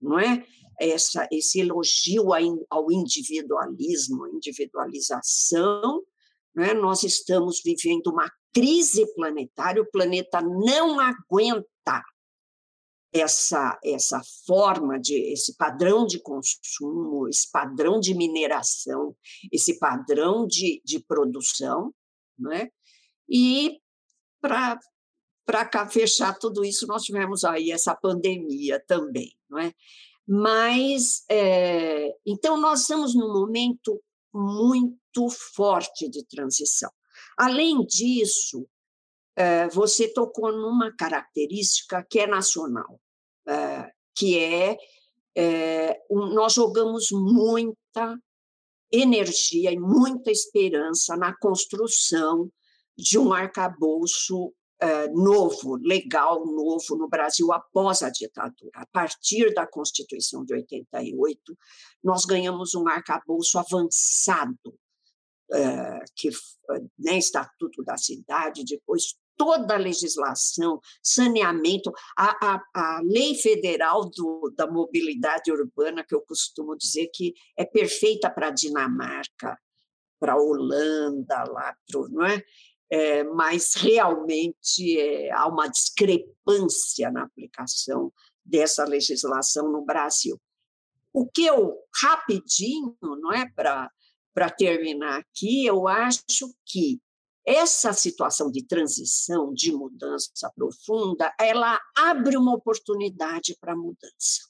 não 0.00 0.18
é? 0.18 0.44
Essa, 0.80 1.28
esse 1.30 1.60
elogio 1.60 2.28
ao 2.70 2.90
individualismo, 2.90 4.26
individualização, 4.28 6.02
né? 6.54 6.72
Nós 6.74 7.02
estamos 7.02 7.60
vivendo 7.64 8.08
uma 8.08 8.30
crise 8.52 9.04
planetária, 9.14 9.82
o 9.82 9.90
planeta 9.90 10.40
não 10.40 11.00
aguenta 11.00 12.02
essa, 13.14 13.78
essa 13.84 14.20
forma 14.44 14.98
de 14.98 15.14
esse 15.32 15.56
padrão 15.56 16.04
de 16.04 16.18
consumo, 16.18 17.28
esse 17.28 17.48
padrão 17.50 18.00
de 18.00 18.12
mineração, 18.12 19.16
esse 19.52 19.78
padrão 19.78 20.44
de, 20.44 20.82
de 20.84 20.98
produção, 20.98 21.94
né? 22.36 22.68
E 23.28 23.80
para 24.42 24.80
fechar 25.88 26.36
tudo 26.36 26.64
isso, 26.64 26.88
nós 26.88 27.04
tivemos 27.04 27.44
aí 27.44 27.70
essa 27.70 27.94
pandemia 27.94 28.82
também, 28.84 29.32
não 29.48 29.60
é? 29.60 29.72
Mas, 30.26 31.24
é, 31.30 32.16
então, 32.26 32.56
nós 32.60 32.80
estamos 32.80 33.14
num 33.14 33.32
momento 33.32 34.02
muito 34.32 35.28
forte 35.30 36.08
de 36.08 36.24
transição. 36.26 36.90
Além 37.38 37.84
disso, 37.86 38.66
eh, 39.36 39.68
você 39.68 40.12
tocou 40.12 40.52
numa 40.52 40.94
característica 40.94 42.04
que 42.08 42.20
é 42.20 42.26
nacional, 42.26 43.00
eh, 43.46 43.90
que 44.14 44.38
é, 44.38 44.76
é 45.36 46.00
nós 46.10 46.54
jogamos 46.54 47.08
muita 47.10 48.18
energia 48.92 49.72
e 49.72 49.78
muita 49.78 50.30
esperança 50.30 51.16
na 51.16 51.36
construção 51.36 52.50
de 52.96 53.18
um 53.18 53.32
arcabouço 53.32 54.52
novo, 55.14 55.76
legal, 55.76 56.44
novo 56.44 56.96
no 56.96 57.08
Brasil 57.08 57.50
após 57.52 58.02
a 58.02 58.10
ditadura. 58.10 58.70
A 58.74 58.86
partir 58.86 59.54
da 59.54 59.66
Constituição 59.66 60.44
de 60.44 60.52
88, 60.54 61.40
nós 62.02 62.26
ganhamos 62.26 62.74
um 62.74 62.86
arcabouço 62.86 63.58
avançado, 63.58 64.78
que 66.14 66.28
né, 66.98 67.16
Estatuto 67.16 67.82
da 67.82 67.96
Cidade, 67.96 68.62
depois 68.64 69.16
toda 69.36 69.74
a 69.74 69.78
legislação, 69.78 70.80
saneamento, 71.02 71.92
a, 72.16 72.54
a, 72.54 72.62
a 72.74 73.00
lei 73.02 73.34
federal 73.34 74.08
do, 74.10 74.52
da 74.56 74.66
mobilidade 74.66 75.50
urbana, 75.50 76.04
que 76.04 76.14
eu 76.14 76.20
costumo 76.22 76.76
dizer 76.76 77.08
que 77.12 77.34
é 77.56 77.64
perfeita 77.64 78.30
para 78.30 78.48
a 78.48 78.50
Dinamarca, 78.50 79.58
para 80.18 80.34
a 80.34 80.40
Holanda, 80.40 81.44
lá 81.44 81.76
pro, 81.86 82.08
não 82.08 82.24
é? 82.24 82.42
é, 82.90 83.24
mas 83.24 83.74
realmente 83.74 84.98
é, 84.98 85.32
há 85.32 85.46
uma 85.46 85.66
discrepância 85.68 87.10
na 87.10 87.24
aplicação 87.24 88.12
dessa 88.44 88.84
legislação 88.84 89.70
no 89.70 89.84
Brasil. 89.84 90.40
O 91.12 91.26
que 91.26 91.44
eu, 91.44 91.76
rapidinho, 92.02 92.96
não 93.00 93.32
é 93.32 93.48
para 93.54 94.50
terminar 94.56 95.20
aqui, 95.20 95.64
eu 95.64 95.88
acho 95.88 96.52
que 96.64 97.00
essa 97.46 97.92
situação 97.92 98.50
de 98.50 98.64
transição, 98.64 99.52
de 99.52 99.72
mudança 99.72 100.50
profunda, 100.54 101.32
ela 101.38 101.78
abre 101.96 102.36
uma 102.36 102.54
oportunidade 102.54 103.56
para 103.60 103.76
mudança. 103.76 104.40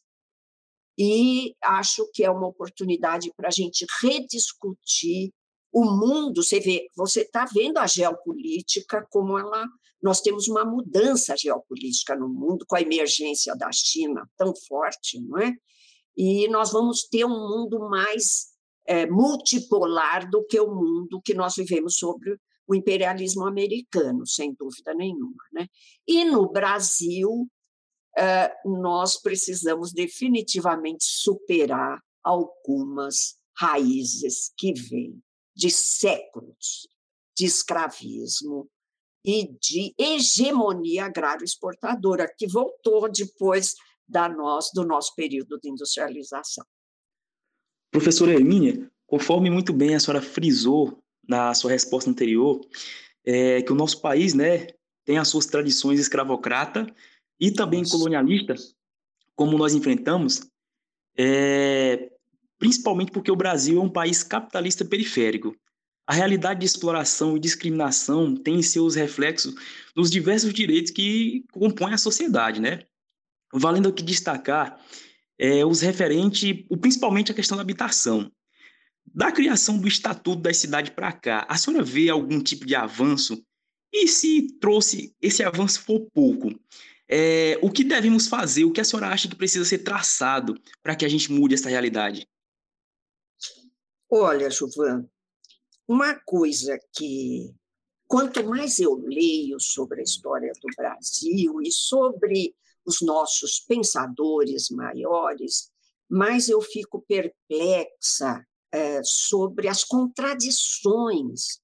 E 0.97 1.57
acho 1.61 2.09
que 2.13 2.23
é 2.25 2.31
uma 2.31 2.47
oportunidade 2.47 3.33
para 3.37 3.49
a 3.49 3.51
gente 3.51 3.85
rediscutir 4.01 5.33
o 5.73 5.85
mundo, 5.85 6.41
você 6.41 6.61
vê, 6.61 6.89
você 6.97 7.23
está 7.23 7.45
vendo 7.53 7.79
a 7.79 7.87
geopolítica 7.87 9.05
como 9.11 9.37
ela. 9.37 9.67
Nós 10.01 10.21
temos 10.21 10.47
uma 10.47 10.65
mudança 10.65 11.37
geopolítica 11.37 12.15
no 12.15 12.29
mundo 12.29 12.65
com 12.69 12.77
a 12.77 12.81
emergência 12.81 13.57
da 13.57 13.73
China 13.73 14.25
tão 14.37 14.55
forte, 14.69 15.21
não 15.21 15.41
é? 15.41 15.53
E 16.17 16.47
nós 16.47 16.71
vamos 16.71 17.09
ter 17.09 17.25
um 17.25 17.49
mundo 17.49 17.81
mais 17.91 18.53
é, 18.87 19.05
multipolar 19.07 20.31
do 20.31 20.45
que 20.47 20.61
o 20.61 20.73
mundo 20.73 21.21
que 21.21 21.35
nós 21.35 21.55
vivemos 21.57 21.97
sobre 21.97 22.39
o 22.67 22.75
imperialismo 22.75 23.47
americano, 23.47 24.27
sem 24.27 24.55
dúvida 24.55 24.95
nenhuma. 24.95 25.45
Né? 25.53 25.69
E 26.07 26.25
no 26.25 26.51
Brasil, 26.51 27.49
é, 28.17 28.53
nós 28.65 29.21
precisamos 29.21 29.93
definitivamente 29.93 31.05
superar 31.05 32.01
algumas 32.23 33.37
raízes 33.57 34.53
que 34.57 34.73
vêm 34.73 35.23
de 35.55 35.71
séculos 35.71 36.89
de 37.37 37.45
escravismo 37.45 38.69
e 39.25 39.49
de 39.59 39.95
hegemonia 39.99 41.07
agrário-exportadora, 41.07 42.33
que 42.37 42.47
voltou 42.47 43.11
depois 43.11 43.75
da 44.07 44.29
nós, 44.29 44.71
do 44.73 44.85
nosso 44.85 45.15
período 45.15 45.59
de 45.59 45.71
industrialização. 45.71 46.65
Professora 47.91 48.33
Hermínia, 48.33 48.91
conforme 49.07 49.51
muito 49.51 49.73
bem 49.73 49.95
a 49.95 50.01
senhora 50.01 50.23
frisou 50.23 51.03
na 51.29 51.55
sua 51.55 51.71
resposta 51.71 52.11
anterior, 52.11 52.61
é 53.25 53.63
que 53.63 53.73
o 53.73 53.77
nosso 53.77 54.01
país 54.01 54.35
né, 54.35 54.67
tem 55.05 55.19
as 55.19 55.29
suas 55.29 55.47
tradições 55.47 55.99
escravocrata 55.99 56.87
e 57.41 57.51
também 57.51 57.81
Nossa. 57.81 57.93
colonialista, 57.93 58.55
como 59.35 59.59
nós 59.59 59.75
enfrentamos, 59.75 60.49
é, 61.17 62.11
principalmente 62.59 63.13
porque 63.13 63.31
o 63.31 63.37
Brasil 63.37 63.81
é 63.81 63.83
um 63.83 63.91
país 63.91 64.23
capitalista 64.23 64.85
periférico. 64.85 65.55
A 66.07 66.13
realidade 66.13 66.61
de 66.61 66.67
exploração 66.67 67.37
e 67.37 67.41
discriminação 67.41 68.37
tem 68.37 68.63
seus 68.63 68.95
reflexos 68.95 69.55
nos 69.97 70.11
diversos 70.11 70.53
direitos 70.53 70.91
que 70.91 71.45
compõem 71.51 71.95
a 71.95 71.99
sociedade, 71.99 72.61
né? 72.61 72.81
Valendo 73.53 73.89
aqui 73.89 74.03
destacar 74.03 74.79
é, 75.39 75.65
os 75.65 75.81
referentes, 75.81 76.65
principalmente 76.81 77.33
a 77.33 77.35
questão 77.35 77.57
da 77.57 77.63
habitação. 77.63 78.31
Da 79.07 79.31
criação 79.31 79.79
do 79.79 79.87
Estatuto 79.87 80.43
das 80.43 80.57
Cidades 80.57 80.93
para 80.93 81.13
cá, 81.13 81.47
a 81.49 81.57
senhora 81.57 81.85
vê 81.85 82.09
algum 82.09 82.43
tipo 82.43 82.67
de 82.67 82.75
avanço? 82.75 83.45
E 83.93 84.09
se 84.09 84.59
trouxe 84.59 85.15
esse 85.23 85.43
avanço 85.43 85.83
for 85.83 86.01
pouco, 86.13 86.51
é, 87.09 87.59
o 87.63 87.71
que 87.71 87.85
devemos 87.85 88.27
fazer? 88.27 88.65
O 88.65 88.73
que 88.73 88.81
a 88.81 88.85
senhora 88.85 89.09
acha 89.09 89.29
que 89.29 89.37
precisa 89.37 89.65
ser 89.65 89.79
traçado 89.79 90.61
para 90.83 90.97
que 90.97 91.05
a 91.05 91.09
gente 91.09 91.31
mude 91.31 91.55
essa 91.55 91.69
realidade? 91.69 92.27
Olha, 94.11 94.51
Juvan, 94.51 95.09
uma 95.87 96.15
coisa 96.15 96.79
que, 96.97 97.55
quanto 98.07 98.45
mais 98.45 98.79
eu 98.79 98.95
leio 98.97 99.61
sobre 99.61 100.01
a 100.01 100.05
história 100.05 100.53
do 100.61 100.69
Brasil 100.77 101.61
e 101.63 101.71
sobre 101.71 102.55
os 102.85 103.01
nossos 103.01 103.61
pensadores 103.61 104.71
maiores, 104.71 105.71
mais 106.09 106.49
eu 106.49 106.61
fico 106.61 107.05
perplexa 107.07 108.45
é, 108.75 109.01
sobre 109.05 109.69
as 109.69 109.85
contradições 109.85 111.61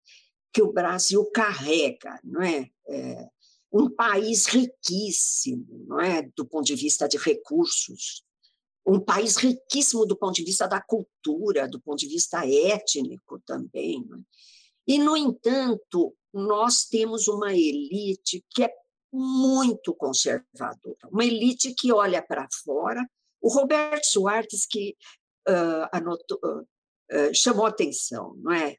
que 0.53 0.63
o 0.63 0.73
Brasil 0.73 1.25
carrega, 1.35 2.21
não 2.23 2.41
é? 2.41 2.71
é? 2.89 3.29
Um 3.73 3.91
país 3.91 4.47
riquíssimo, 4.47 5.85
não 5.89 6.01
é, 6.01 6.23
do 6.37 6.47
ponto 6.47 6.65
de 6.65 6.77
vista 6.77 7.09
de 7.09 7.17
recursos, 7.19 8.23
um 8.87 9.01
país 9.01 9.37
riquíssimo 9.37 10.07
do 10.07 10.17
ponto 10.17 10.35
de 10.35 10.45
vista 10.45 10.69
da 10.69 10.81
cultura, 10.81 11.69
do 11.69 11.81
ponto 11.81 11.99
de 11.99 12.07
vista 12.07 12.47
étnico 12.47 13.41
também. 13.45 14.09
É? 14.13 14.95
E, 14.95 14.99
no 14.99 15.17
entanto, 15.17 16.15
nós 16.33 16.85
temos 16.85 17.27
uma 17.27 17.53
elite 17.53 18.45
que 18.51 18.65
é 18.65 18.73
muito 19.13 19.93
conservadora, 19.95 21.09
uma 21.11 21.25
elite 21.25 21.75
que 21.75 21.93
olha 21.93 22.23
para 22.23 22.49
fora. 22.65 23.05
O 23.41 23.49
Roberto 23.49 24.05
Soares, 24.05 24.67
que 24.67 24.97
uh, 25.49 25.89
anotou, 25.93 26.39
uh, 26.45 26.67
chamou 27.35 27.67
atenção, 27.67 28.35
não 28.37 28.53
é? 28.53 28.77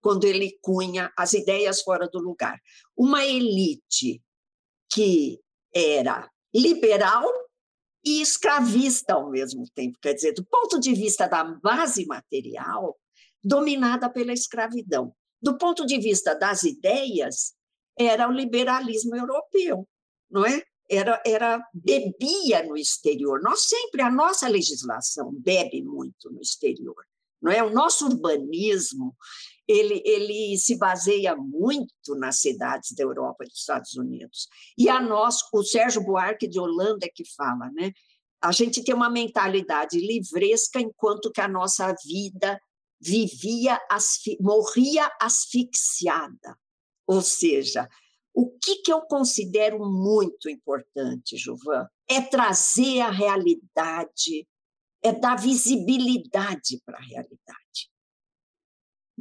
Quando 0.00 0.24
ele 0.24 0.58
cunha 0.60 1.12
as 1.16 1.32
ideias 1.32 1.82
fora 1.82 2.08
do 2.08 2.18
lugar. 2.18 2.60
Uma 2.96 3.24
elite 3.24 4.22
que 4.92 5.40
era 5.74 6.30
liberal 6.54 7.24
e 8.04 8.20
escravista 8.20 9.14
ao 9.14 9.30
mesmo 9.30 9.64
tempo, 9.74 9.98
quer 10.00 10.12
dizer, 10.12 10.32
do 10.34 10.44
ponto 10.44 10.78
de 10.78 10.94
vista 10.94 11.26
da 11.26 11.42
base 11.42 12.06
material, 12.06 12.96
dominada 13.42 14.10
pela 14.10 14.32
escravidão. 14.32 15.14
Do 15.40 15.58
ponto 15.58 15.84
de 15.84 15.98
vista 15.98 16.34
das 16.34 16.62
ideias, 16.62 17.54
era 17.98 18.28
o 18.28 18.32
liberalismo 18.32 19.16
europeu, 19.16 19.88
não 20.30 20.44
é? 20.44 20.62
Era, 20.88 21.22
era 21.26 21.66
bebia 21.72 22.62
no 22.62 22.76
exterior. 22.76 23.40
Nós 23.42 23.66
sempre 23.66 24.02
a 24.02 24.10
nossa 24.10 24.48
legislação 24.48 25.32
bebe 25.32 25.82
muito 25.82 26.30
no 26.30 26.40
exterior, 26.40 27.04
não 27.44 27.52
é? 27.52 27.62
O 27.62 27.70
nosso 27.70 28.06
urbanismo 28.06 29.14
ele, 29.68 30.02
ele 30.04 30.56
se 30.56 30.76
baseia 30.76 31.36
muito 31.36 32.14
nas 32.16 32.40
cidades 32.40 32.92
da 32.92 33.02
Europa 33.02 33.44
e 33.44 33.48
dos 33.48 33.60
Estados 33.60 33.94
Unidos. 33.94 34.48
E 34.76 34.88
a 34.88 35.00
nós, 35.00 35.38
o 35.52 35.62
Sérgio 35.62 36.02
Buarque 36.02 36.48
de 36.48 36.58
Holanda 36.58 37.06
é 37.06 37.10
que 37.14 37.24
fala, 37.36 37.70
né? 37.72 37.92
A 38.42 38.52
gente 38.52 38.82
tem 38.82 38.94
uma 38.94 39.08
mentalidade 39.08 39.98
livresca 39.98 40.80
enquanto 40.80 41.30
que 41.30 41.40
a 41.40 41.48
nossa 41.48 41.94
vida 42.04 42.60
vivia, 43.00 43.80
morria 44.40 45.10
asfixiada. 45.20 46.58
Ou 47.06 47.22
seja, 47.22 47.88
o 48.34 48.50
que, 48.58 48.76
que 48.76 48.92
eu 48.92 49.02
considero 49.02 49.78
muito 49.78 50.50
importante, 50.50 51.36
Juvan, 51.36 51.86
é 52.08 52.20
trazer 52.20 53.00
a 53.00 53.10
realidade, 53.10 54.46
é 55.04 55.12
dar 55.12 55.36
visibilidade 55.36 56.80
para 56.84 56.96
a 56.96 57.02
realidade. 57.02 57.90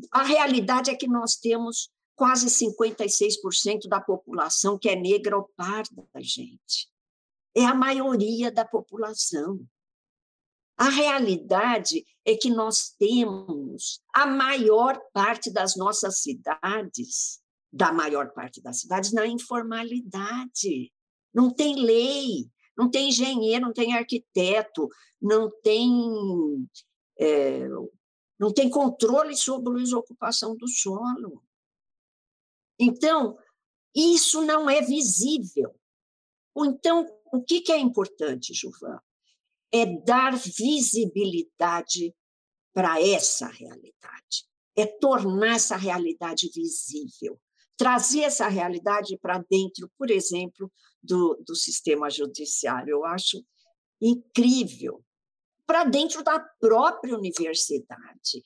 A 0.09 0.23
realidade 0.23 0.89
é 0.89 0.95
que 0.95 1.07
nós 1.07 1.35
temos 1.35 1.91
quase 2.15 2.47
56% 2.47 3.89
da 3.89 3.99
população 3.99 4.79
que 4.79 4.89
é 4.89 4.95
negra 4.95 5.37
ou 5.37 5.49
parda, 5.57 6.07
gente. 6.17 6.89
É 7.55 7.65
a 7.65 7.75
maioria 7.75 8.49
da 8.49 8.65
população. 8.65 9.59
A 10.77 10.89
realidade 10.89 12.03
é 12.25 12.35
que 12.35 12.49
nós 12.49 12.95
temos 12.97 14.01
a 14.13 14.25
maior 14.25 14.99
parte 15.13 15.51
das 15.51 15.75
nossas 15.75 16.21
cidades, 16.21 17.41
da 17.71 17.91
maior 17.91 18.31
parte 18.33 18.61
das 18.61 18.79
cidades, 18.79 19.11
na 19.11 19.27
informalidade. 19.27 20.91
Não 21.33 21.53
tem 21.53 21.75
lei, 21.75 22.49
não 22.77 22.89
tem 22.89 23.09
engenheiro, 23.09 23.65
não 23.65 23.73
tem 23.73 23.95
arquiteto, 23.95 24.88
não 25.21 25.49
tem 25.62 26.67
é, 27.19 27.67
não 28.39 28.51
tem 28.53 28.69
controle 28.69 29.36
sobre 29.38 29.81
a 29.93 29.97
ocupação 29.97 30.55
do 30.55 30.67
solo. 30.67 31.43
Então, 32.79 33.38
isso 33.95 34.41
não 34.41 34.69
é 34.69 34.81
visível. 34.81 35.73
Então, 36.57 37.07
o 37.31 37.41
que 37.43 37.71
é 37.71 37.77
importante, 37.77 38.53
Juvan? 38.53 38.99
É 39.71 39.86
dar 39.86 40.36
visibilidade 40.36 42.13
para 42.73 43.01
essa 43.01 43.47
realidade, 43.47 44.45
é 44.75 44.86
tornar 44.86 45.55
essa 45.55 45.77
realidade 45.77 46.49
visível, 46.53 47.39
trazer 47.77 48.21
essa 48.21 48.47
realidade 48.47 49.17
para 49.17 49.43
dentro, 49.49 49.89
por 49.97 50.09
exemplo, 50.09 50.71
do, 51.01 51.41
do 51.45 51.55
sistema 51.55 52.09
judiciário. 52.09 52.91
Eu 52.91 53.05
acho 53.05 53.43
incrível 54.01 55.03
para 55.65 55.83
dentro 55.83 56.23
da 56.23 56.39
própria 56.59 57.15
universidade. 57.15 58.43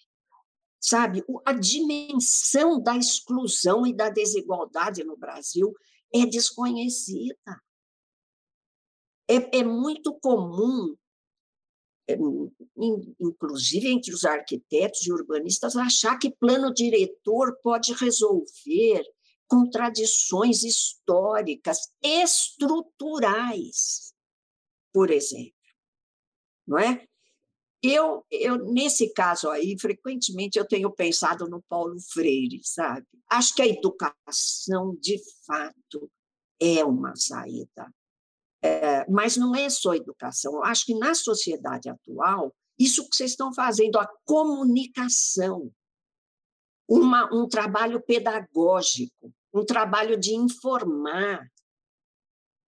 Sabe, 0.80 1.24
a 1.44 1.54
dimensão 1.54 2.82
da 2.82 2.96
exclusão 2.96 3.86
e 3.86 3.94
da 3.94 4.10
desigualdade 4.10 5.04
no 5.04 5.18
Brasil 5.18 5.74
é 6.14 6.26
desconhecida. 6.26 7.62
É, 9.28 9.60
é 9.60 9.64
muito 9.64 10.14
comum, 10.20 10.96
é, 12.08 12.16
inclusive 13.20 13.90
entre 13.90 14.14
os 14.14 14.24
arquitetos 14.24 15.06
e 15.06 15.12
urbanistas, 15.12 15.76
achar 15.76 16.18
que 16.18 16.32
plano 16.32 16.74
diretor 16.74 17.58
pode 17.62 17.94
resolver 17.94 19.04
contradições 19.48 20.64
históricas 20.64 21.80
estruturais, 22.04 24.14
por 24.94 25.10
exemplo 25.10 25.58
não 26.68 26.78
é? 26.78 27.08
Eu, 27.82 28.26
eu, 28.30 28.58
nesse 28.74 29.14
caso 29.14 29.50
aí, 29.50 29.78
frequentemente 29.80 30.60
eu 30.60 30.68
tenho 30.68 30.92
pensado 30.92 31.48
no 31.48 31.64
Paulo 31.70 31.96
Freire, 32.12 32.60
sabe? 32.64 33.06
Acho 33.30 33.56
que 33.56 33.62
a 33.62 33.68
educação, 33.68 34.98
de 35.00 35.18
fato, 35.46 36.12
é 36.60 36.84
uma 36.84 37.16
saída. 37.16 37.94
É, 38.62 39.10
mas 39.10 39.38
não 39.38 39.56
é 39.56 39.70
só 39.70 39.94
educação. 39.94 40.56
Eu 40.56 40.64
acho 40.64 40.86
que 40.86 40.96
na 40.96 41.14
sociedade 41.14 41.88
atual, 41.88 42.54
isso 42.78 43.08
que 43.08 43.16
vocês 43.16 43.32
estão 43.32 43.54
fazendo, 43.54 44.00
a 44.00 44.10
comunicação, 44.26 45.72
uma, 46.88 47.30
um 47.34 47.48
trabalho 47.48 48.02
pedagógico, 48.02 49.34
um 49.54 49.66
trabalho 49.66 50.18
de 50.18 50.34
informar. 50.34 51.46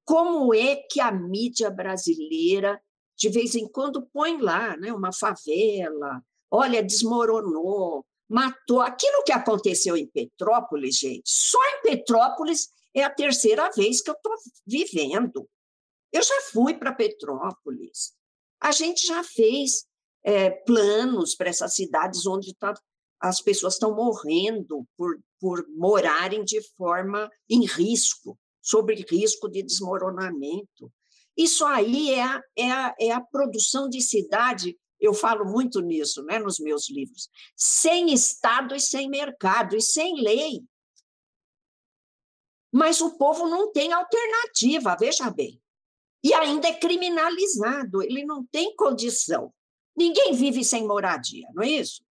Como 0.03 0.53
é 0.53 0.75
que 0.75 0.99
a 0.99 1.11
mídia 1.11 1.69
brasileira 1.69 2.81
de 3.21 3.29
vez 3.29 3.53
em 3.53 3.67
quando 3.67 4.07
põe 4.07 4.41
lá 4.41 4.75
né, 4.77 4.91
uma 4.91 5.13
favela, 5.13 6.23
olha, 6.49 6.81
desmoronou, 6.81 8.03
matou. 8.27 8.81
Aquilo 8.81 9.23
que 9.23 9.31
aconteceu 9.31 9.95
em 9.95 10.07
Petrópolis, 10.07 10.97
gente, 10.97 11.21
só 11.23 11.59
em 11.75 11.81
Petrópolis 11.83 12.69
é 12.95 13.03
a 13.03 13.13
terceira 13.13 13.69
vez 13.69 14.01
que 14.01 14.09
eu 14.09 14.15
estou 14.15 14.33
vivendo. 14.65 15.47
Eu 16.11 16.23
já 16.23 16.41
fui 16.51 16.73
para 16.73 16.95
Petrópolis. 16.95 18.13
A 18.59 18.71
gente 18.71 19.05
já 19.05 19.23
fez 19.23 19.85
é, 20.23 20.49
planos 20.49 21.35
para 21.35 21.49
essas 21.49 21.75
cidades 21.75 22.25
onde 22.25 22.55
tá, 22.55 22.73
as 23.21 23.41
pessoas 23.41 23.73
estão 23.73 23.95
morrendo 23.95 24.85
por, 24.97 25.19
por 25.39 25.65
morarem 25.69 26.43
de 26.43 26.61
forma 26.75 27.29
em 27.49 27.65
risco, 27.65 28.37
sob 28.61 28.93
risco 28.93 29.47
de 29.49 29.61
desmoronamento. 29.61 30.91
Isso 31.37 31.65
aí 31.65 32.11
é 32.11 32.23
a, 32.23 32.43
é 32.57 33.07
é 33.07 33.11
a 33.11 33.21
produção 33.21 33.87
de 33.87 34.01
cidade, 34.01 34.77
eu 34.99 35.13
falo 35.13 35.45
muito 35.45 35.81
nisso 35.81 36.23
né, 36.23 36.39
nos 36.39 36.59
meus 36.59 36.89
livros, 36.89 37.29
sem 37.55 38.13
Estado 38.13 38.75
e 38.75 38.79
sem 38.79 39.09
mercado 39.09 39.75
e 39.75 39.81
sem 39.81 40.21
lei. 40.21 40.63
Mas 42.71 43.01
o 43.01 43.17
povo 43.17 43.47
não 43.47 43.71
tem 43.71 43.91
alternativa, 43.91 44.95
veja 44.99 45.29
bem. 45.29 45.61
E 46.23 46.33
ainda 46.33 46.67
é 46.67 46.73
criminalizado, 46.73 48.01
ele 48.03 48.23
não 48.23 48.45
tem 48.45 48.75
condição 48.75 49.51
Ninguém 49.95 50.33
vive 50.33 50.63
sem 50.63 50.87
moradia, 50.87 51.47
não 51.53 51.63
é 51.63 51.69
isso? 51.69 52.03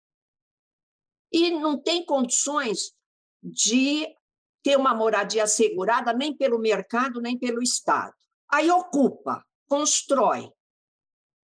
E 1.32 1.50
não 1.50 1.78
tem 1.80 2.04
condições 2.04 2.94
de 3.42 4.06
ter 4.62 4.76
uma 4.76 4.94
moradia 4.94 5.44
assegurada 5.44 6.12
nem 6.12 6.36
pelo 6.36 6.58
mercado, 6.58 7.20
nem 7.20 7.38
pelo 7.38 7.62
Estado. 7.62 8.14
Aí 8.50 8.70
ocupa, 8.70 9.44
constrói, 9.66 10.50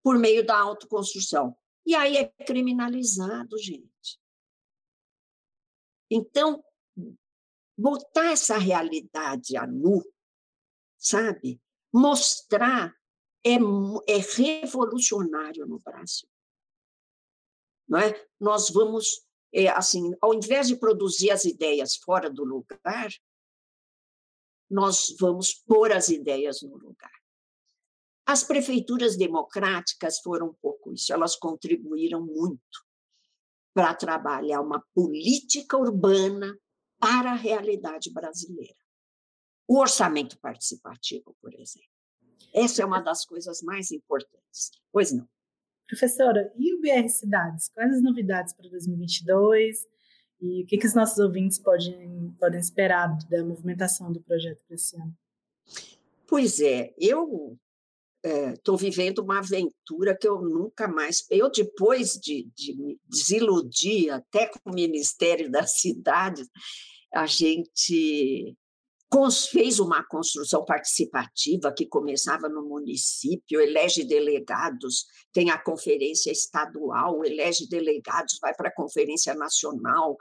por 0.02 0.18
meio 0.18 0.44
da 0.44 0.58
autoconstrução. 0.58 1.56
E 1.84 1.94
aí 1.94 2.16
é 2.16 2.28
criminalizado, 2.44 3.58
gente. 3.58 4.20
Então, 6.10 6.62
botar 7.76 8.32
essa 8.32 8.58
realidade 8.58 9.56
a 9.56 9.66
nu, 9.66 10.04
sabe? 10.98 11.60
Mostrar 11.92 12.94
é, 13.44 13.54
é 14.06 14.18
revolucionário 14.18 15.66
no 15.66 15.78
Brasil. 15.78 16.28
Não 17.88 17.98
é? 17.98 18.28
Nós 18.38 18.70
vamos, 18.70 19.26
é, 19.52 19.68
assim, 19.68 20.12
ao 20.20 20.34
invés 20.34 20.68
de 20.68 20.76
produzir 20.76 21.30
as 21.30 21.44
ideias 21.44 21.96
fora 21.96 22.30
do 22.30 22.44
lugar, 22.44 23.10
nós 24.70 25.14
vamos 25.18 25.52
pôr 25.52 25.92
as 25.92 26.08
ideias 26.08 26.62
no 26.62 26.76
lugar. 26.76 27.12
As 28.24 28.44
prefeituras 28.44 29.16
democráticas 29.16 30.20
foram 30.20 30.48
um 30.48 30.54
pouco 30.54 30.92
isso, 30.92 31.12
elas 31.12 31.34
contribuíram 31.34 32.24
muito 32.24 32.86
para 33.74 33.94
trabalhar 33.94 34.60
uma 34.60 34.84
política 34.94 35.76
urbana 35.76 36.56
para 36.98 37.32
a 37.32 37.36
realidade 37.36 38.12
brasileira. 38.12 38.76
O 39.66 39.78
orçamento 39.78 40.38
participativo, 40.38 41.36
por 41.40 41.54
exemplo. 41.54 41.88
Essa 42.52 42.82
é 42.82 42.84
uma 42.84 43.00
das 43.00 43.24
coisas 43.24 43.62
mais 43.62 43.90
importantes. 43.90 44.70
Pois 44.92 45.12
não. 45.12 45.28
Professora, 45.90 46.52
e 46.56 46.72
o 46.72 46.80
BR 46.80 47.08
Cidades? 47.08 47.68
Quais 47.74 47.96
as 47.96 48.00
novidades 48.00 48.54
para 48.54 48.70
2022? 48.70 49.84
E 50.40 50.62
o 50.62 50.66
que, 50.66 50.78
que 50.78 50.86
os 50.86 50.94
nossos 50.94 51.18
ouvintes 51.18 51.58
podem, 51.58 52.32
podem 52.38 52.60
esperar 52.60 53.08
da 53.28 53.44
movimentação 53.44 54.12
do 54.12 54.20
projeto 54.20 54.62
para 54.68 54.76
esse 54.76 54.94
ano? 54.94 55.12
Pois 56.28 56.60
é, 56.60 56.94
eu 56.96 57.58
estou 58.54 58.76
é, 58.76 58.78
vivendo 58.78 59.18
uma 59.18 59.40
aventura 59.40 60.16
que 60.16 60.28
eu 60.28 60.40
nunca 60.40 60.86
mais. 60.86 61.26
Eu, 61.28 61.50
depois 61.50 62.12
de, 62.12 62.48
de 62.54 62.76
me 62.76 63.00
desiludir 63.08 64.14
até 64.14 64.46
com 64.46 64.70
o 64.70 64.74
Ministério 64.74 65.50
das 65.50 65.80
Cidades, 65.80 66.48
a 67.12 67.26
gente 67.26 68.56
fez 69.50 69.80
uma 69.80 70.04
construção 70.04 70.64
participativa 70.64 71.72
que 71.72 71.84
começava 71.84 72.48
no 72.48 72.62
município, 72.62 73.60
elege 73.60 74.04
delegados, 74.04 75.04
tem 75.32 75.50
a 75.50 75.58
conferência 75.58 76.30
estadual, 76.30 77.24
elege 77.24 77.68
delegados, 77.68 78.38
vai 78.40 78.54
para 78.54 78.68
a 78.68 78.74
conferência 78.74 79.34
nacional, 79.34 80.16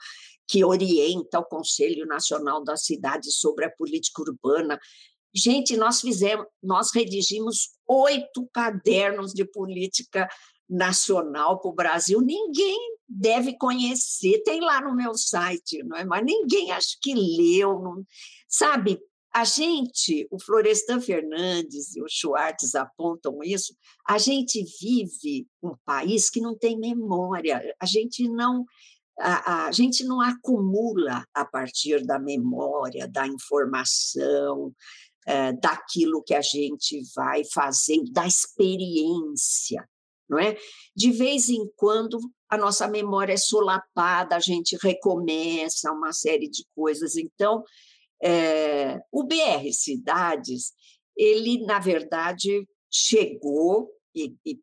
que 0.47 0.65
orienta 0.65 1.39
o 1.39 1.45
Conselho 1.45 2.07
Nacional 2.07 2.63
das 2.63 2.83
Cidades 2.83 3.35
sobre 3.35 3.65
a 3.65 3.71
política 3.71 4.23
urbana. 4.23 4.79
Gente, 5.35 5.77
nós 5.77 6.01
fizemos, 6.01 6.47
nós 6.61 6.89
redigimos 6.91 7.69
oito 7.87 8.49
cadernos 8.51 9.31
de 9.33 9.45
política 9.45 10.27
nacional 10.69 11.59
para 11.59 11.71
o 11.71 11.73
Brasil. 11.73 12.21
Ninguém 12.21 12.77
deve 13.07 13.57
conhecer, 13.57 14.43
tem 14.43 14.61
lá 14.61 14.79
no 14.81 14.95
meu 14.95 15.15
site, 15.15 15.83
não 15.83 15.97
é? 15.97 16.05
Mas 16.05 16.23
ninguém 16.23 16.71
acho 16.71 16.97
que 17.01 17.13
leu, 17.13 17.79
não... 17.79 18.03
sabe? 18.47 18.99
A 19.33 19.43
gente, 19.43 20.27
o 20.31 20.39
Florestan 20.39 20.99
Fernandes 20.99 21.95
e 21.95 22.01
o 22.01 22.07
Schwartz 22.07 22.73
apontam 22.73 23.39
isso, 23.43 23.75
a 24.07 24.17
gente 24.17 24.63
vive 24.81 25.47
um 25.61 25.75
país 25.85 26.29
que 26.29 26.41
não 26.41 26.57
tem 26.57 26.77
memória, 26.77 27.61
a 27.79 27.85
gente 27.85 28.27
não 28.27 28.65
a, 29.21 29.65
a, 29.65 29.71
gente 29.71 30.05
não 30.05 30.21
acumula 30.21 31.25
a 31.33 31.43
partir 31.43 32.05
da 32.05 32.17
memória, 32.17 33.05
da 33.05 33.27
informação, 33.27 34.73
é, 35.27 35.51
daquilo 35.53 36.23
que 36.23 36.33
a 36.33 36.41
gente 36.41 37.01
vai 37.13 37.43
fazendo, 37.53 38.11
da 38.11 38.25
experiência, 38.25 39.87
não 40.29 40.37
é? 40.37 40.57
De 40.95 41.11
vez 41.11 41.49
em 41.49 41.67
quando 41.75 42.19
a 42.49 42.57
nossa 42.57 42.87
memória 42.87 43.33
é 43.33 43.37
solapada, 43.37 44.35
a 44.35 44.39
gente 44.39 44.77
recomeça 44.81 45.91
uma 45.91 46.11
série 46.11 46.49
de 46.49 46.65
coisas. 46.75 47.15
Então, 47.15 47.63
é, 48.21 48.99
o 49.11 49.23
BR 49.23 49.71
Cidades, 49.71 50.73
ele, 51.17 51.65
na 51.65 51.79
verdade, 51.79 52.67
chegou 52.91 53.89
e, 54.15 54.35
e, 54.45 54.59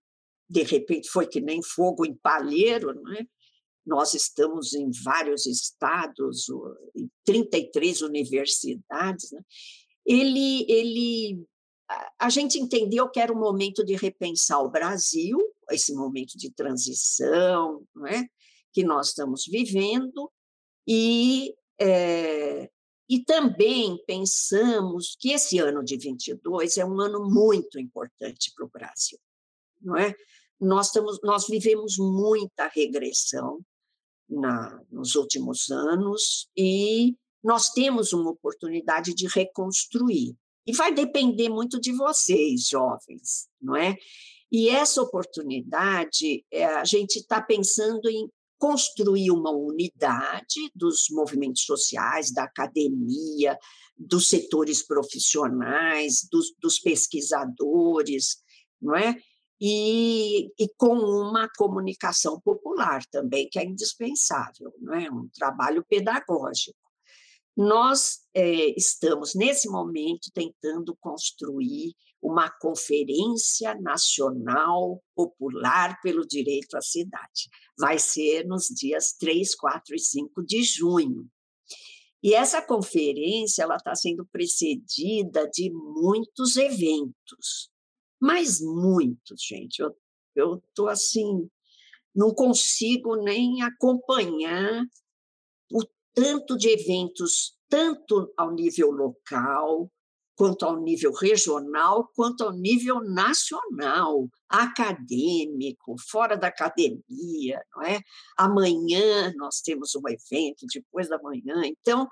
de 0.48 0.62
repente, 0.62 1.08
foi 1.08 1.26
que 1.26 1.40
nem 1.40 1.62
fogo 1.62 2.04
em 2.04 2.14
palheiro, 2.14 2.94
não 2.94 3.12
é? 3.14 3.26
Nós 3.84 4.14
estamos 4.14 4.74
em 4.74 4.90
vários 5.04 5.46
estados, 5.46 6.46
em 6.94 7.08
33 7.24 8.02
universidades. 8.02 9.30
Né? 9.30 9.40
Ele, 10.04 10.66
ele, 10.68 11.46
a 12.18 12.28
gente 12.30 12.58
entendeu 12.58 13.08
que 13.08 13.20
era 13.20 13.32
o 13.32 13.38
momento 13.38 13.84
de 13.84 13.94
repensar 13.94 14.60
o 14.60 14.70
Brasil, 14.70 15.38
esse 15.70 15.94
momento 15.94 16.36
de 16.36 16.50
transição 16.50 17.84
não 17.94 18.06
é? 18.06 18.26
que 18.72 18.84
nós 18.84 19.08
estamos 19.08 19.46
vivendo, 19.46 20.30
e, 20.86 21.54
é, 21.80 22.70
e 23.08 23.24
também 23.24 24.02
pensamos 24.06 25.16
que 25.18 25.30
esse 25.30 25.58
ano 25.58 25.82
de 25.82 25.96
22 25.96 26.76
é 26.76 26.84
um 26.84 27.00
ano 27.00 27.24
muito 27.28 27.78
importante 27.78 28.52
para 28.54 28.66
o 28.66 28.70
Brasil. 28.70 29.18
Não 29.80 29.96
é? 29.96 30.14
Nós, 30.60 30.88
estamos, 30.88 31.20
nós 31.22 31.46
vivemos 31.46 31.96
muita 31.98 32.68
regressão 32.68 33.60
na, 34.28 34.82
nos 34.90 35.14
últimos 35.14 35.70
anos 35.70 36.48
e 36.56 37.16
nós 37.42 37.70
temos 37.70 38.12
uma 38.12 38.30
oportunidade 38.30 39.14
de 39.14 39.26
reconstruir. 39.28 40.36
E 40.66 40.72
vai 40.72 40.92
depender 40.92 41.48
muito 41.48 41.80
de 41.80 41.92
vocês, 41.92 42.68
jovens, 42.68 43.48
não 43.60 43.76
é? 43.76 43.96
E 44.50 44.68
essa 44.68 45.02
oportunidade, 45.02 46.44
é, 46.50 46.64
a 46.64 46.84
gente 46.84 47.16
está 47.16 47.40
pensando 47.42 48.08
em 48.08 48.28
construir 48.58 49.30
uma 49.30 49.50
unidade 49.50 50.70
dos 50.74 51.06
movimentos 51.10 51.62
sociais, 51.64 52.32
da 52.32 52.44
academia, 52.44 53.58
dos 53.96 54.28
setores 54.28 54.86
profissionais, 54.86 56.26
dos, 56.30 56.54
dos 56.60 56.78
pesquisadores, 56.78 58.38
não 58.80 58.94
é? 58.94 59.16
E, 59.60 60.50
e, 60.58 60.68
com 60.76 60.94
uma 60.98 61.48
comunicação 61.56 62.38
popular 62.40 63.02
também, 63.10 63.48
que 63.50 63.58
é 63.58 63.64
indispensável, 63.64 64.70
não 64.80 64.94
é? 64.94 65.10
um 65.10 65.28
trabalho 65.34 65.82
pedagógico. 65.88 66.76
Nós 67.56 68.18
é, 68.34 68.78
estamos, 68.78 69.34
nesse 69.34 69.68
momento, 69.68 70.30
tentando 70.34 70.94
construir 71.00 71.94
uma 72.20 72.50
conferência 72.50 73.74
nacional 73.76 75.02
popular 75.14 75.98
pelo 76.02 76.26
direito 76.26 76.76
à 76.76 76.82
cidade. 76.82 77.48
Vai 77.78 77.98
ser 77.98 78.44
nos 78.46 78.66
dias 78.66 79.12
3, 79.18 79.54
4 79.54 79.94
e 79.94 79.98
5 79.98 80.44
de 80.44 80.62
junho. 80.62 81.26
E 82.22 82.34
essa 82.34 82.60
conferência 82.60 83.62
ela 83.62 83.76
está 83.76 83.94
sendo 83.94 84.26
precedida 84.26 85.48
de 85.48 85.70
muitos 85.70 86.56
eventos, 86.56 87.70
mas 88.20 88.60
muitos, 88.60 89.40
gente. 89.42 89.80
Eu 90.34 90.56
estou 90.56 90.88
assim, 90.88 91.48
não 92.14 92.34
consigo 92.34 93.16
nem 93.16 93.62
acompanhar 93.62 94.84
tanto 96.16 96.56
de 96.56 96.70
eventos, 96.70 97.52
tanto 97.68 98.32
ao 98.38 98.50
nível 98.50 98.90
local, 98.90 99.92
quanto 100.34 100.64
ao 100.64 100.80
nível 100.80 101.12
regional, 101.12 102.10
quanto 102.14 102.44
ao 102.44 102.52
nível 102.52 103.00
nacional, 103.00 104.26
acadêmico, 104.48 105.94
fora 106.08 106.36
da 106.36 106.48
academia, 106.48 107.62
não 107.74 107.82
é? 107.82 108.00
Amanhã 108.38 109.32
nós 109.36 109.60
temos 109.60 109.94
um 109.94 110.08
evento, 110.08 110.66
depois 110.72 111.08
da 111.08 111.20
manhã. 111.20 111.62
Então, 111.64 112.08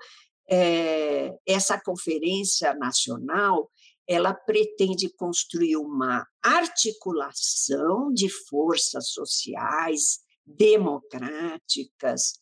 é, 0.47 1.35
essa 1.47 1.81
conferência 1.81 2.75
nacional 2.75 3.71
ela 4.07 4.35
pretende 4.35 5.09
construir 5.09 5.77
uma 5.77 6.27
articulação 6.43 8.13
de 8.13 8.29
forças 8.29 9.09
sociais 9.09 10.19
democráticas 10.45 12.33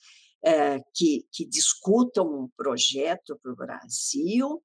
é, 0.44 0.82
que, 0.94 1.26
que 1.32 1.46
discutam 1.46 2.28
um 2.28 2.50
projeto 2.58 3.40
para 3.42 3.52
o 3.52 3.56
Brasil 3.56 4.62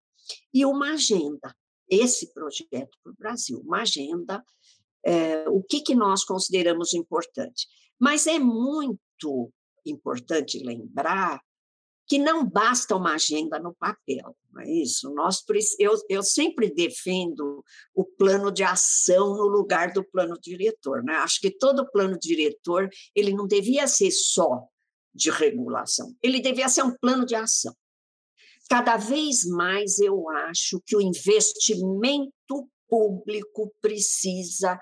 e 0.53 0.67
uma 0.67 0.93
agenda. 0.93 1.55
Esse 1.89 2.33
projeto 2.35 2.99
para 3.03 3.13
o 3.13 3.17
Brasil, 3.17 3.61
uma 3.65 3.83
agenda, 3.83 4.45
é, 5.05 5.49
o 5.49 5.63
que, 5.63 5.81
que 5.81 5.95
nós 5.95 6.25
consideramos 6.25 6.93
importante. 6.93 7.67
Mas 7.99 8.27
é 8.27 8.39
muito 8.39 9.53
importante 9.87 10.59
lembrar 10.59 11.41
que 12.07 12.19
não 12.19 12.45
basta 12.45 12.97
uma 12.97 13.15
agenda 13.15 13.59
no 13.59 13.75
papel, 13.75 14.35
não 14.51 14.63
é 14.63 14.71
isso? 14.71 15.13
Nós, 15.13 15.45
eu, 15.79 15.93
eu 16.09 16.23
sempre 16.23 16.73
defendo 16.73 17.63
o 17.95 18.03
plano 18.03 18.51
de 18.51 18.63
ação 18.63 19.37
no 19.37 19.47
lugar 19.47 19.93
do 19.93 20.03
plano 20.03 20.39
diretor. 20.41 21.05
Né? 21.05 21.15
Acho 21.17 21.39
que 21.39 21.51
todo 21.51 21.89
plano 21.91 22.19
diretor 22.19 22.89
ele 23.15 23.35
não 23.35 23.47
devia 23.47 23.87
ser 23.87 24.11
só 24.11 24.67
de 25.15 25.31
regulação, 25.31 26.15
ele 26.23 26.41
devia 26.41 26.69
ser 26.69 26.83
um 26.83 26.97
plano 26.97 27.27
de 27.27 27.35
ação. 27.35 27.75
Cada 28.69 28.97
vez 28.97 29.45
mais 29.45 29.99
eu 29.99 30.29
acho 30.29 30.81
que 30.87 30.95
o 30.95 31.01
investimento 31.01 32.69
público 32.89 33.73
precisa 33.81 34.79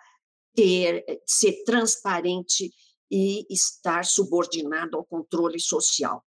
ter, 0.54 1.04
ser 1.26 1.62
transparente 1.64 2.72
e 3.10 3.46
estar 3.48 4.04
subordinado 4.04 4.96
ao 4.96 5.04
controle 5.04 5.60
social 5.60 6.24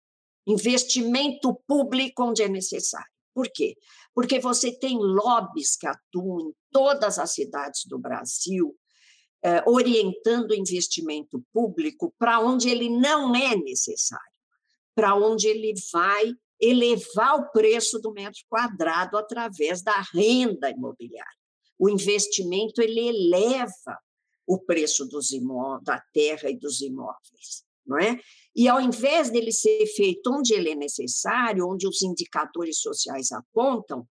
investimento 0.52 1.54
público 1.68 2.24
onde 2.24 2.42
é 2.42 2.50
necessário. 2.50 3.08
Por 3.34 3.48
quê? 3.54 3.76
Porque 4.14 4.40
você 4.40 4.72
tem 4.78 4.98
lobbies 4.98 5.78
que 5.78 5.88
atuam 5.88 6.50
em 6.50 6.54
todas 6.72 7.20
as 7.20 7.32
cidades 7.32 7.86
do 7.86 8.00
Brasil, 8.00 8.76
orientando 9.66 10.52
o 10.52 10.56
investimento 10.56 11.44
público 11.54 12.14
para 12.18 12.40
onde 12.40 12.70
ele 12.70 12.90
não 12.90 13.36
é 13.36 13.56
necessário, 13.56 14.34
para 14.94 15.16
onde 15.16 15.48
ele 15.48 15.74
vai 15.94 16.34
elevar 16.60 17.40
o 17.40 17.52
preço 17.52 18.00
do 18.00 18.12
metro 18.12 18.42
quadrado 18.50 19.18
através 19.18 19.82
da 19.82 20.02
renda 20.14 20.70
imobiliária. 20.70 21.40
O 21.78 21.90
investimento 21.90 22.82
ele 22.82 23.00
eleva 23.08 23.98
o 24.46 24.60
preço 24.60 25.06
dos 25.06 25.32
imóveis, 25.32 25.84
da 25.86 26.04
terra 26.14 26.50
e 26.50 26.58
dos 26.58 26.82
imóveis, 26.82 27.64
não 27.86 27.98
é? 27.98 28.20
E 28.54 28.68
ao 28.68 28.82
invés 28.82 29.30
dele 29.30 29.54
ser 29.54 29.86
feito 29.96 30.34
onde 30.34 30.54
ele 30.54 30.72
é 30.72 30.76
necessário, 30.76 31.66
onde 31.66 31.88
os 31.88 32.02
indicadores 32.02 32.82
sociais 32.82 33.32
apontam, 33.32 34.06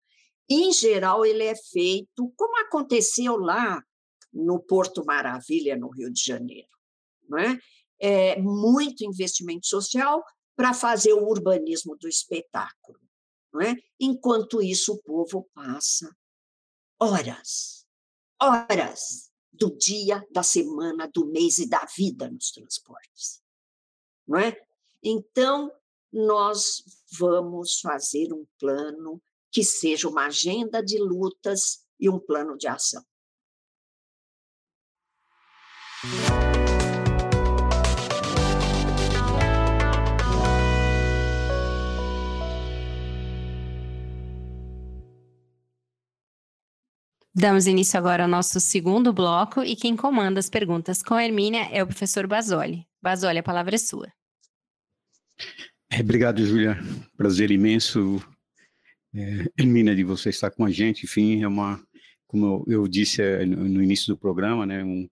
em 0.48 0.72
geral 0.72 1.26
ele 1.26 1.44
é 1.44 1.54
feito 1.54 2.32
como 2.34 2.56
aconteceu 2.60 3.36
lá 3.36 3.82
no 4.38 4.60
Porto 4.60 5.04
Maravilha, 5.04 5.76
no 5.76 5.88
Rio 5.88 6.12
de 6.12 6.22
Janeiro. 6.24 6.68
Não 7.28 7.38
é? 7.38 7.58
é 8.00 8.40
muito 8.40 9.04
investimento 9.04 9.66
social 9.66 10.24
para 10.56 10.72
fazer 10.72 11.12
o 11.12 11.26
urbanismo 11.28 11.96
do 11.96 12.08
espetáculo. 12.08 13.00
Não 13.52 13.60
é? 13.60 13.76
Enquanto 14.00 14.62
isso, 14.62 14.94
o 14.94 15.02
povo 15.02 15.48
passa 15.54 16.14
horas, 17.00 17.86
horas 18.40 19.30
do 19.52 19.76
dia, 19.76 20.26
da 20.30 20.42
semana, 20.42 21.10
do 21.12 21.26
mês 21.26 21.58
e 21.58 21.68
da 21.68 21.84
vida 21.96 22.30
nos 22.30 22.50
transportes 22.50 23.42
não 24.28 24.38
é? 24.38 24.54
Então, 25.02 25.72
nós 26.12 26.82
vamos 27.18 27.80
fazer 27.80 28.32
um 28.32 28.46
plano 28.58 29.22
que 29.50 29.64
seja 29.64 30.06
uma 30.06 30.26
agenda 30.26 30.82
de 30.82 30.98
lutas 30.98 31.86
e 31.98 32.10
um 32.10 32.18
plano 32.18 32.56
de 32.56 32.68
ação. 32.68 33.02
Damos 36.00 36.12
início 47.66 47.98
agora 47.98 48.22
ao 48.22 48.28
nosso 48.28 48.60
segundo 48.60 49.12
bloco 49.12 49.64
e 49.64 49.74
quem 49.74 49.96
comanda 49.96 50.38
as 50.38 50.48
perguntas 50.48 51.02
com 51.02 51.14
a 51.14 51.24
Hermínia 51.24 51.68
é 51.72 51.82
o 51.82 51.86
professor 51.86 52.28
Basoli. 52.28 52.86
Basoli, 53.02 53.38
a 53.38 53.42
palavra 53.42 53.74
é 53.74 53.78
sua. 53.78 54.06
É, 55.90 56.00
obrigado, 56.00 56.46
Júlia. 56.46 56.78
Prazer 57.16 57.50
imenso, 57.50 58.24
é, 59.12 59.46
Hermina, 59.58 59.96
de 59.96 60.04
você 60.04 60.28
estar 60.28 60.52
com 60.52 60.64
a 60.64 60.70
gente. 60.70 61.06
Enfim, 61.06 61.42
é 61.42 61.48
uma, 61.48 61.84
como 62.28 62.64
eu, 62.68 62.86
disse 62.86 63.20
é, 63.20 63.44
no, 63.44 63.82
início 63.82 64.14
do 64.14 64.16
programa, 64.16 64.64
né, 64.64 64.84
um, 64.84 65.08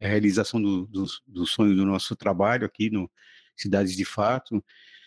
a 0.00 0.08
realização 0.08 0.60
do, 0.60 0.86
do, 0.86 1.04
do, 1.26 1.46
sonho 1.46 1.74
do 1.74 1.84
nosso 1.84 2.16
trabalho 2.16 2.64
aqui 2.64 2.90
no 2.90 3.10
Cidades 3.56 3.94
de 3.96 4.04
Fato, 4.04 4.64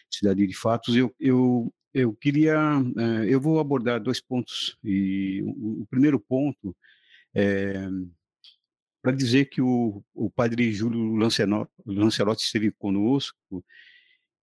Cidade 0.10 0.46
de 0.46 0.54
Fatos. 0.54 0.96
Eu, 0.96 1.14
eu, 1.20 1.74
eu 1.94 2.14
queria, 2.14 2.58
é, 2.98 3.34
eu 3.34 3.42
vou 3.42 3.60
abordar 3.60 4.02
dois 4.02 4.22
pontos. 4.22 4.78
E 4.84 5.42
o, 5.44 5.82
o 5.82 5.88
primeiro 5.88 6.20
ponto 6.20 6.76
é 7.34 7.88
para 9.04 9.12
dizer 9.12 9.50
que 9.50 9.62
o, 9.62 10.02
o 10.14 10.30
padre 10.30 10.72
Júlio 10.72 11.16
Lancelotti 11.86 12.46
esteve 12.46 12.72
conosco 12.72 13.64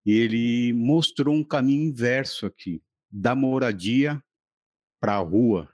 e 0.05 0.11
ele 0.11 0.73
mostrou 0.73 1.33
um 1.33 1.45
caminho 1.45 1.83
inverso 1.83 2.45
aqui, 2.45 2.83
da 3.09 3.33
moradia 3.33 4.21
para 4.99 5.15
a 5.15 5.19
rua. 5.19 5.69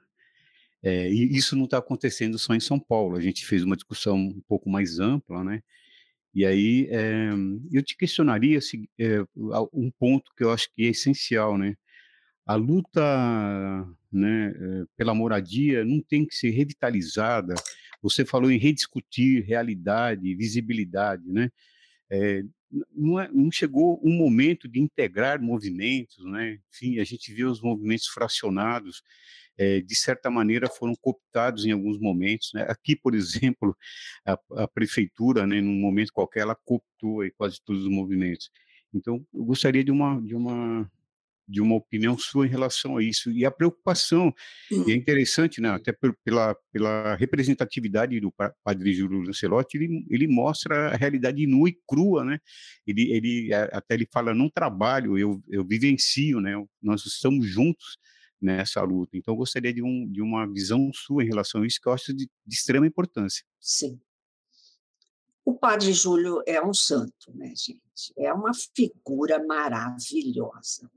É, 0.85 1.09
e 1.11 1.35
isso 1.35 1.55
não 1.55 1.65
está 1.65 1.79
acontecendo 1.79 2.37
só 2.37 2.53
em 2.53 2.59
São 2.59 2.79
Paulo. 2.79 3.17
A 3.17 3.21
gente 3.21 3.43
fez 3.43 3.63
uma 3.63 3.75
discussão 3.75 4.17
um 4.17 4.41
pouco 4.47 4.69
mais 4.69 4.99
ampla, 4.99 5.43
né? 5.43 5.63
E 6.31 6.45
aí 6.45 6.87
é, 6.91 7.31
eu 7.71 7.81
te 7.81 7.97
questionaria 7.97 8.61
se, 8.61 8.87
é, 8.99 9.21
um 9.73 9.89
ponto 9.97 10.31
que 10.37 10.43
eu 10.43 10.51
acho 10.51 10.69
que 10.75 10.85
é 10.85 10.89
essencial, 10.89 11.57
né? 11.57 11.75
A 12.45 12.53
luta 12.53 13.01
né, 14.11 14.49
é, 14.49 14.85
pela 14.95 15.15
moradia 15.15 15.83
não 15.83 15.99
tem 16.01 16.23
que 16.23 16.35
ser 16.35 16.51
revitalizada. 16.51 17.55
Você 18.03 18.23
falou 18.23 18.51
em 18.51 18.59
rediscutir 18.59 19.43
realidade, 19.43 20.35
visibilidade, 20.35 21.23
né? 21.27 21.49
É, 22.11 22.43
não, 22.93 23.19
é, 23.19 23.27
não, 23.31 23.51
chegou 23.51 23.99
um 24.03 24.13
momento 24.13 24.67
de 24.67 24.79
integrar 24.79 25.41
movimentos, 25.41 26.23
né? 26.25 26.59
Enfim, 26.69 26.99
a 26.99 27.03
gente 27.03 27.33
vê 27.33 27.43
os 27.43 27.61
movimentos 27.61 28.07
fracionados, 28.07 29.01
é, 29.57 29.81
de 29.81 29.95
certa 29.95 30.29
maneira 30.29 30.69
foram 30.69 30.93
cooptados 30.95 31.65
em 31.65 31.71
alguns 31.71 31.99
momentos. 31.99 32.51
Né? 32.53 32.65
Aqui, 32.67 32.95
por 32.95 33.13
exemplo, 33.15 33.75
a, 34.25 34.37
a, 34.63 34.67
prefeitura, 34.67 35.45
né, 35.47 35.61
num 35.61 35.79
momento 35.79 36.13
qualquer, 36.13 36.41
ela 36.41 36.55
cooptou 36.55 37.19
quase 37.37 37.61
todos 37.63 37.83
os 37.83 37.89
movimentos. 37.89 38.49
Então, 38.93 39.25
eu 39.33 39.43
gostaria 39.43 39.83
de 39.83 39.91
uma, 39.91 40.21
de 40.21 40.35
uma 40.35 40.89
de 41.47 41.61
uma 41.61 41.75
opinião 41.75 42.17
sua 42.17 42.45
em 42.47 42.49
relação 42.49 42.97
a 42.97 43.03
isso. 43.03 43.31
E 43.31 43.45
a 43.45 43.51
preocupação, 43.51 44.33
e 44.71 44.91
é 44.91 44.95
interessante, 44.95 45.61
né, 45.61 45.69
até 45.69 45.93
pela, 46.23 46.55
pela 46.71 47.15
representatividade 47.15 48.19
do 48.19 48.33
padre 48.63 48.93
Júlio 48.93 49.21
Lancelotti, 49.21 49.77
ele, 49.77 50.05
ele 50.09 50.27
mostra 50.27 50.89
a 50.89 50.95
realidade 50.95 51.45
nua 51.45 51.69
e 51.69 51.77
crua, 51.87 52.25
né? 52.25 52.39
Ele, 52.85 53.11
ele 53.11 53.53
até 53.53 53.93
ele 53.93 54.07
fala, 54.11 54.33
não 54.33 54.49
trabalho, 54.49 55.17
eu, 55.17 55.41
eu 55.47 55.63
vivencio, 55.63 56.41
né? 56.41 56.53
Nós 56.81 57.05
estamos 57.05 57.45
juntos 57.45 57.97
nessa 58.41 58.81
luta. 58.81 59.17
Então, 59.17 59.33
eu 59.33 59.37
gostaria 59.37 59.73
de, 59.73 59.81
um, 59.81 60.09
de 60.11 60.21
uma 60.21 60.45
visão 60.51 60.91
sua 60.93 61.23
em 61.23 61.27
relação 61.27 61.61
a 61.61 61.67
isso, 61.67 61.79
que 61.81 61.87
eu 61.87 61.93
acho 61.93 62.13
de, 62.13 62.29
de 62.45 62.55
extrema 62.55 62.85
importância. 62.85 63.45
Sim. 63.59 63.99
O 65.43 65.53
Padre 65.53 65.93
Júlio 65.93 66.41
é 66.47 66.63
um 66.63 66.73
santo, 66.73 67.31
né, 67.35 67.53
gente? 67.55 68.13
É 68.17 68.33
uma 68.33 68.51
figura 68.53 69.43
maravilhosa. 69.45 70.89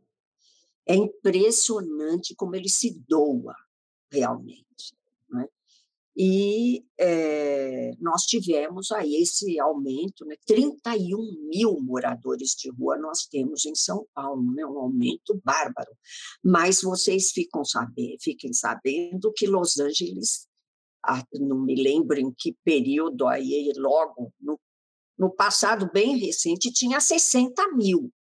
É 0.87 0.95
impressionante 0.95 2.35
como 2.35 2.57
ele 2.57 2.69
se 2.69 2.99
doa 3.07 3.55
realmente. 4.11 4.97
E 6.21 6.85
é, 6.99 7.93
nós 8.01 8.23
tivemos 8.23 8.91
aí 8.91 9.23
esse 9.23 9.61
aumento, 9.61 10.25
né? 10.25 10.35
31 10.45 11.17
mil 11.49 11.81
moradores 11.81 12.57
de 12.59 12.71
rua 12.73 12.99
nós 12.99 13.29
temos 13.31 13.65
em 13.65 13.75
São 13.77 14.05
Paulo, 14.13 14.43
né? 14.53 14.67
um 14.67 14.81
aumento 14.81 15.41
bárbaro. 15.45 15.97
Mas 16.43 16.83
vocês 16.83 17.31
ficam 17.31 17.65
saber, 17.65 18.17
fiquem 18.21 18.53
sabendo 18.53 19.33
que 19.33 19.47
Los 19.47 19.79
Angeles, 19.79 20.49
ah, 21.07 21.23
não 21.35 21.61
me 21.61 21.81
lembro 21.81 22.19
em 22.19 22.35
que 22.37 22.57
período 22.65 23.29
aí, 23.29 23.73
logo 23.77 24.33
no, 24.41 24.59
no 25.17 25.31
passado 25.31 25.89
bem 25.93 26.17
recente, 26.17 26.73
tinha 26.73 27.01
60 27.01 27.77
mil. 27.77 28.13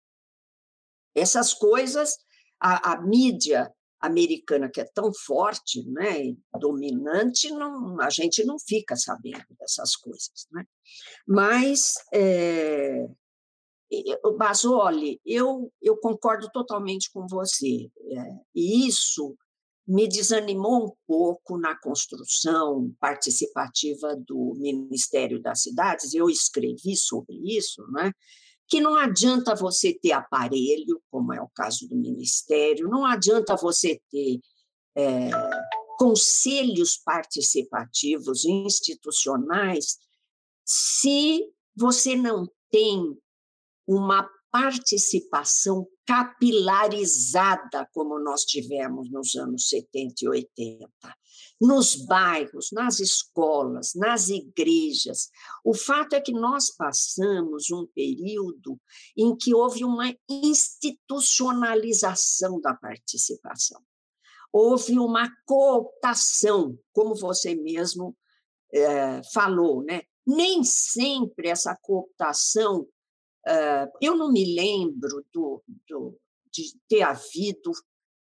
Essas 1.15 1.55
coisas 1.55 2.15
a, 2.61 2.93
a 2.93 3.01
mídia 3.01 3.73
americana, 4.01 4.71
que 4.71 4.81
é 4.81 4.85
tão 4.85 5.13
forte, 5.13 5.85
né, 5.89 6.35
dominante, 6.59 7.51
não, 7.51 8.01
a 8.01 8.11
gente 8.11 8.45
não 8.45 8.59
fica 8.59 8.97
sabendo 8.97 9.45
dessas 9.59 9.97
coisas. 9.97 10.47
Né? 10.53 10.65
Mas, 11.27 11.95
é, 12.13 13.07
Basoli, 14.37 15.21
eu, 15.25 15.73
eu 15.81 15.97
concordo 15.97 16.51
totalmente 16.53 17.11
com 17.13 17.27
você. 17.27 17.91
É, 18.11 18.35
e 18.55 18.87
isso 18.87 19.37
me 19.87 20.09
desanimou 20.09 20.87
um 20.87 20.93
pouco 21.07 21.57
na 21.57 21.79
construção 21.79 22.93
participativa 22.99 24.17
do 24.17 24.55
Ministério 24.57 25.41
das 25.41 25.63
Cidades. 25.63 26.13
Eu 26.13 26.29
escrevi 26.29 26.97
sobre 26.97 27.37
isso, 27.57 27.87
né? 27.93 28.13
Que 28.69 28.81
não 28.81 28.97
adianta 28.97 29.55
você 29.55 29.93
ter 29.95 30.13
aparelho, 30.13 31.01
como 31.11 31.33
é 31.33 31.41
o 31.41 31.49
caso 31.49 31.89
do 31.89 31.97
Ministério, 31.97 32.89
não 32.89 33.05
adianta 33.07 33.55
você 33.57 34.01
ter 34.11 34.41
é, 34.97 35.31
conselhos 35.99 36.97
participativos 36.97 38.45
institucionais 38.45 39.99
se 40.65 41.49
você 41.77 42.17
não 42.17 42.51
tem 42.71 43.17
uma 43.87 44.29
participação 44.57 45.87
capilarizada 46.07 47.87
como 47.93 48.19
nós 48.19 48.43
tivemos 48.43 49.11
nos 49.11 49.35
anos 49.35 49.69
70 49.69 50.15
e 50.23 50.29
80. 50.29 50.89
Nos 51.61 51.95
bairros, 51.95 52.71
nas 52.73 52.99
escolas, 52.99 53.93
nas 53.95 54.31
igrejas. 54.31 55.29
O 55.63 55.75
fato 55.75 56.15
é 56.15 56.23
que 56.23 56.33
nós 56.33 56.75
passamos 56.75 57.71
um 57.71 57.87
período 57.95 58.81
em 59.15 59.37
que 59.37 59.55
houve 59.55 59.85
uma 59.85 60.11
institucionalização 60.27 62.59
da 62.59 62.73
participação. 62.73 63.83
Houve 64.51 64.99
uma 64.99 65.31
cooptação, 65.45 66.79
como 66.95 67.15
você 67.15 67.55
mesmo 67.55 68.17
é, 68.73 69.21
falou, 69.35 69.85
né? 69.85 70.01
Nem 70.27 70.65
sempre 70.65 71.51
essa 71.51 71.77
cooptação, 71.83 72.89
eu 74.01 74.17
não 74.17 74.33
me 74.33 74.55
lembro 74.55 75.25
do, 75.33 75.63
do, 75.89 76.19
de 76.53 76.77
ter 76.89 77.03
havido 77.03 77.71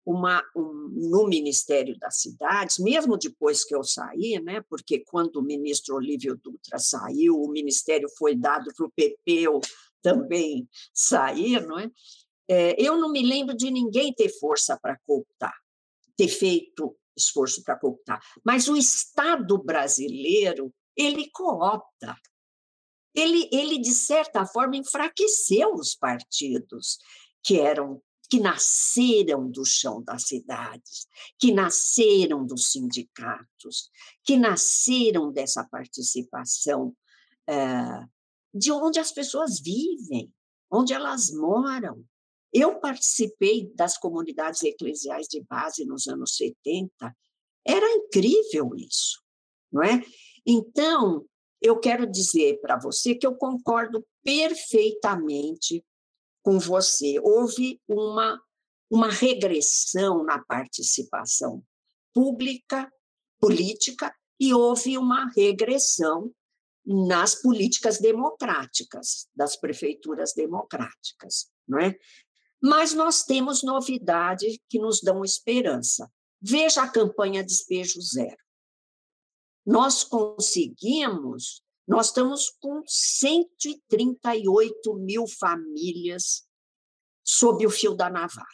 uma, 0.05 0.43
um, 0.55 0.89
no 0.91 1.27
Ministério 1.27 1.97
das 1.97 2.17
Cidades, 2.17 2.77
mesmo 2.77 3.17
depois 3.17 3.63
que 3.63 3.73
eu 3.73 3.83
saí, 3.83 4.39
né, 4.43 4.61
porque 4.69 4.99
quando 4.99 5.37
o 5.37 5.43
ministro 5.43 5.95
Olívio 5.95 6.35
Dutra 6.35 6.77
saiu, 6.77 7.41
o 7.41 7.49
ministério 7.49 8.09
foi 8.17 8.35
dado 8.35 8.73
para 8.75 8.85
o 8.85 8.91
PP, 8.91 9.45
também 10.01 10.67
saí, 10.93 11.59
não 11.61 11.79
é? 11.79 11.89
é? 12.49 12.75
Eu 12.77 12.97
não 12.97 13.11
me 13.11 13.23
lembro 13.23 13.55
de 13.55 13.71
ninguém 13.71 14.13
ter 14.13 14.29
força 14.29 14.77
para 14.77 14.99
cooptar, 15.05 15.55
ter 16.17 16.27
feito 16.27 16.95
esforço 17.15 17.63
para 17.63 17.77
cooptar, 17.77 18.21
mas 18.43 18.67
o 18.67 18.75
Estado 18.75 19.57
brasileiro 19.57 20.73
ele 20.97 21.29
coopta. 21.31 22.15
Ele, 23.13 23.47
ele, 23.51 23.77
de 23.77 23.93
certa 23.93 24.45
forma, 24.45 24.75
enfraqueceu 24.75 25.73
os 25.73 25.95
partidos 25.95 26.97
que 27.43 27.59
eram 27.59 28.01
que 28.29 28.39
nasceram 28.39 29.47
do 29.47 29.63
chão 29.63 30.01
das 30.01 30.23
cidades, 30.23 31.07
que 31.37 31.51
nasceram 31.53 32.43
dos 32.43 32.71
sindicatos, 32.71 33.91
que 34.23 34.35
nasceram 34.37 35.31
dessa 35.31 35.63
participação 35.65 36.95
é, 37.47 38.03
de 38.51 38.71
onde 38.71 38.99
as 38.99 39.11
pessoas 39.11 39.59
vivem, 39.59 40.33
onde 40.71 40.93
elas 40.93 41.29
moram. 41.31 42.03
Eu 42.51 42.79
participei 42.79 43.71
das 43.75 43.99
comunidades 43.99 44.63
eclesiais 44.63 45.27
de 45.27 45.43
base 45.43 45.85
nos 45.85 46.07
anos 46.07 46.35
70, 46.35 47.15
era 47.63 47.85
incrível 47.91 48.71
isso, 48.75 49.21
não 49.71 49.83
é? 49.83 50.03
Então, 50.43 51.23
eu 51.63 51.79
quero 51.79 52.05
dizer 52.05 52.59
para 52.59 52.77
você 52.77 53.15
que 53.15 53.25
eu 53.25 53.35
concordo 53.35 54.05
perfeitamente 54.21 55.83
com 56.43 56.59
você. 56.59 57.17
Houve 57.21 57.81
uma, 57.87 58.37
uma 58.91 59.09
regressão 59.09 60.25
na 60.25 60.43
participação 60.43 61.63
pública, 62.13 62.91
política, 63.39 64.13
e 64.37 64.53
houve 64.53 64.97
uma 64.97 65.31
regressão 65.33 66.29
nas 66.85 67.33
políticas 67.33 67.97
democráticas, 67.97 69.29
das 69.33 69.55
prefeituras 69.55 70.33
democráticas, 70.33 71.49
não 71.65 71.79
é? 71.79 71.97
Mas 72.61 72.93
nós 72.93 73.23
temos 73.23 73.63
novidades 73.63 74.57
que 74.69 74.79
nos 74.79 75.01
dão 75.01 75.23
esperança. 75.23 76.11
Veja 76.41 76.83
a 76.83 76.89
campanha 76.89 77.41
Despejo 77.41 78.01
Zero 78.01 78.42
nós 79.65 80.03
conseguimos, 80.03 81.63
nós 81.87 82.07
estamos 82.07 82.49
com 82.59 82.83
138 82.85 84.93
mil 84.95 85.25
famílias 85.27 86.45
sob 87.23 87.65
o 87.65 87.69
fio 87.69 87.95
da 87.95 88.09
navalha, 88.09 88.45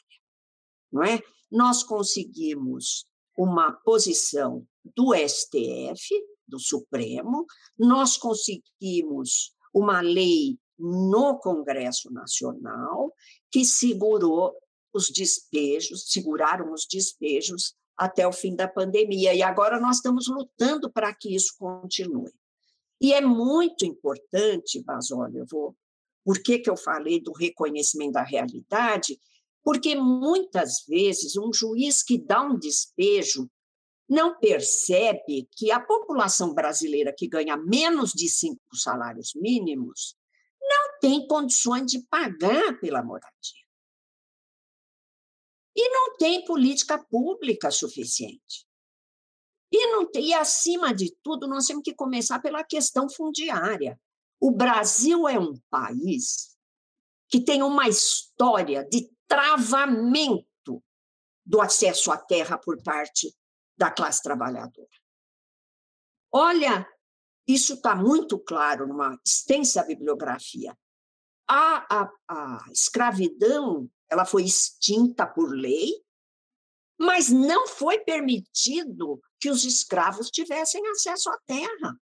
não 0.91 1.03
é? 1.03 1.19
Nós 1.51 1.81
conseguimos 1.83 3.07
uma 3.35 3.71
posição 3.71 4.67
do 4.83 5.15
STF, 5.15 6.07
do 6.47 6.59
Supremo, 6.59 7.45
nós 7.77 8.17
conseguimos 8.17 9.55
uma 9.73 10.01
lei 10.01 10.59
no 10.77 11.39
Congresso 11.39 12.11
Nacional 12.11 13.13
que 13.51 13.65
segurou 13.65 14.55
os 14.93 15.09
despejos, 15.09 16.11
seguraram 16.11 16.71
os 16.73 16.85
despejos 16.89 17.75
até 17.99 18.25
o 18.25 18.31
fim 18.31 18.55
da 18.55 18.67
pandemia. 18.67 19.33
E 19.33 19.43
agora 19.43 19.79
nós 19.79 19.97
estamos 19.97 20.27
lutando 20.27 20.89
para 20.89 21.13
que 21.13 21.35
isso 21.35 21.53
continue. 21.59 22.31
E 23.01 23.13
é 23.13 23.19
muito 23.19 23.85
importante, 23.85 24.81
mas 24.87 25.09
eu 25.09 25.45
vou. 25.51 25.75
Por 26.23 26.41
que, 26.41 26.59
que 26.59 26.69
eu 26.69 26.77
falei 26.77 27.21
do 27.21 27.33
reconhecimento 27.33 28.13
da 28.13 28.23
realidade? 28.23 29.19
Porque 29.63 29.95
muitas 29.95 30.85
vezes 30.87 31.35
um 31.35 31.51
juiz 31.53 32.01
que 32.01 32.17
dá 32.17 32.41
um 32.41 32.57
despejo 32.57 33.49
não 34.07 34.39
percebe 34.39 35.47
que 35.51 35.69
a 35.71 35.79
população 35.79 36.53
brasileira 36.53 37.13
que 37.15 37.27
ganha 37.27 37.57
menos 37.57 38.11
de 38.11 38.29
cinco 38.29 38.75
salários 38.75 39.33
mínimos 39.35 40.15
não 40.61 40.99
tem 40.99 41.27
condições 41.27 41.85
de 41.85 42.01
pagar 42.09 42.79
pela 42.79 43.03
moradia 43.03 43.58
e 45.81 45.89
não 45.89 46.17
tem 46.17 46.43
política 46.43 46.99
pública 46.99 47.71
suficiente. 47.71 48.67
E, 49.71 49.87
não 49.87 50.11
tem, 50.11 50.27
e, 50.27 50.33
acima 50.33 50.93
de 50.93 51.15
tudo, 51.23 51.47
nós 51.47 51.67
temos 51.67 51.83
que 51.83 51.93
começar 51.93 52.39
pela 52.41 52.65
questão 52.65 53.09
fundiária. 53.09 53.97
O 54.41 54.51
Brasil 54.51 55.25
é 55.25 55.39
um 55.39 55.53
país 55.69 56.57
que 57.29 57.39
tem 57.39 57.63
uma 57.63 57.87
história 57.87 58.83
de 58.91 59.09
travamento 59.25 60.83
do 61.45 61.61
acesso 61.61 62.11
à 62.11 62.17
terra 62.17 62.57
por 62.57 62.81
parte 62.83 63.33
da 63.77 63.89
classe 63.89 64.21
trabalhadora. 64.21 64.89
Olha, 66.29 66.85
isso 67.47 67.75
está 67.75 67.95
muito 67.95 68.37
claro 68.37 68.85
numa 68.85 69.17
extensa 69.25 69.83
bibliografia. 69.85 70.77
A, 71.47 72.01
a, 72.01 72.11
a 72.27 72.65
escravidão 72.69 73.89
ela 74.09 74.25
foi 74.25 74.43
extinta 74.43 75.25
por 75.27 75.53
lei, 75.53 76.03
mas 76.97 77.29
não 77.29 77.67
foi 77.67 77.99
permitido 77.99 79.21
que 79.39 79.49
os 79.49 79.63
escravos 79.63 80.29
tivessem 80.29 80.85
acesso 80.87 81.29
à 81.29 81.37
terra. 81.45 81.97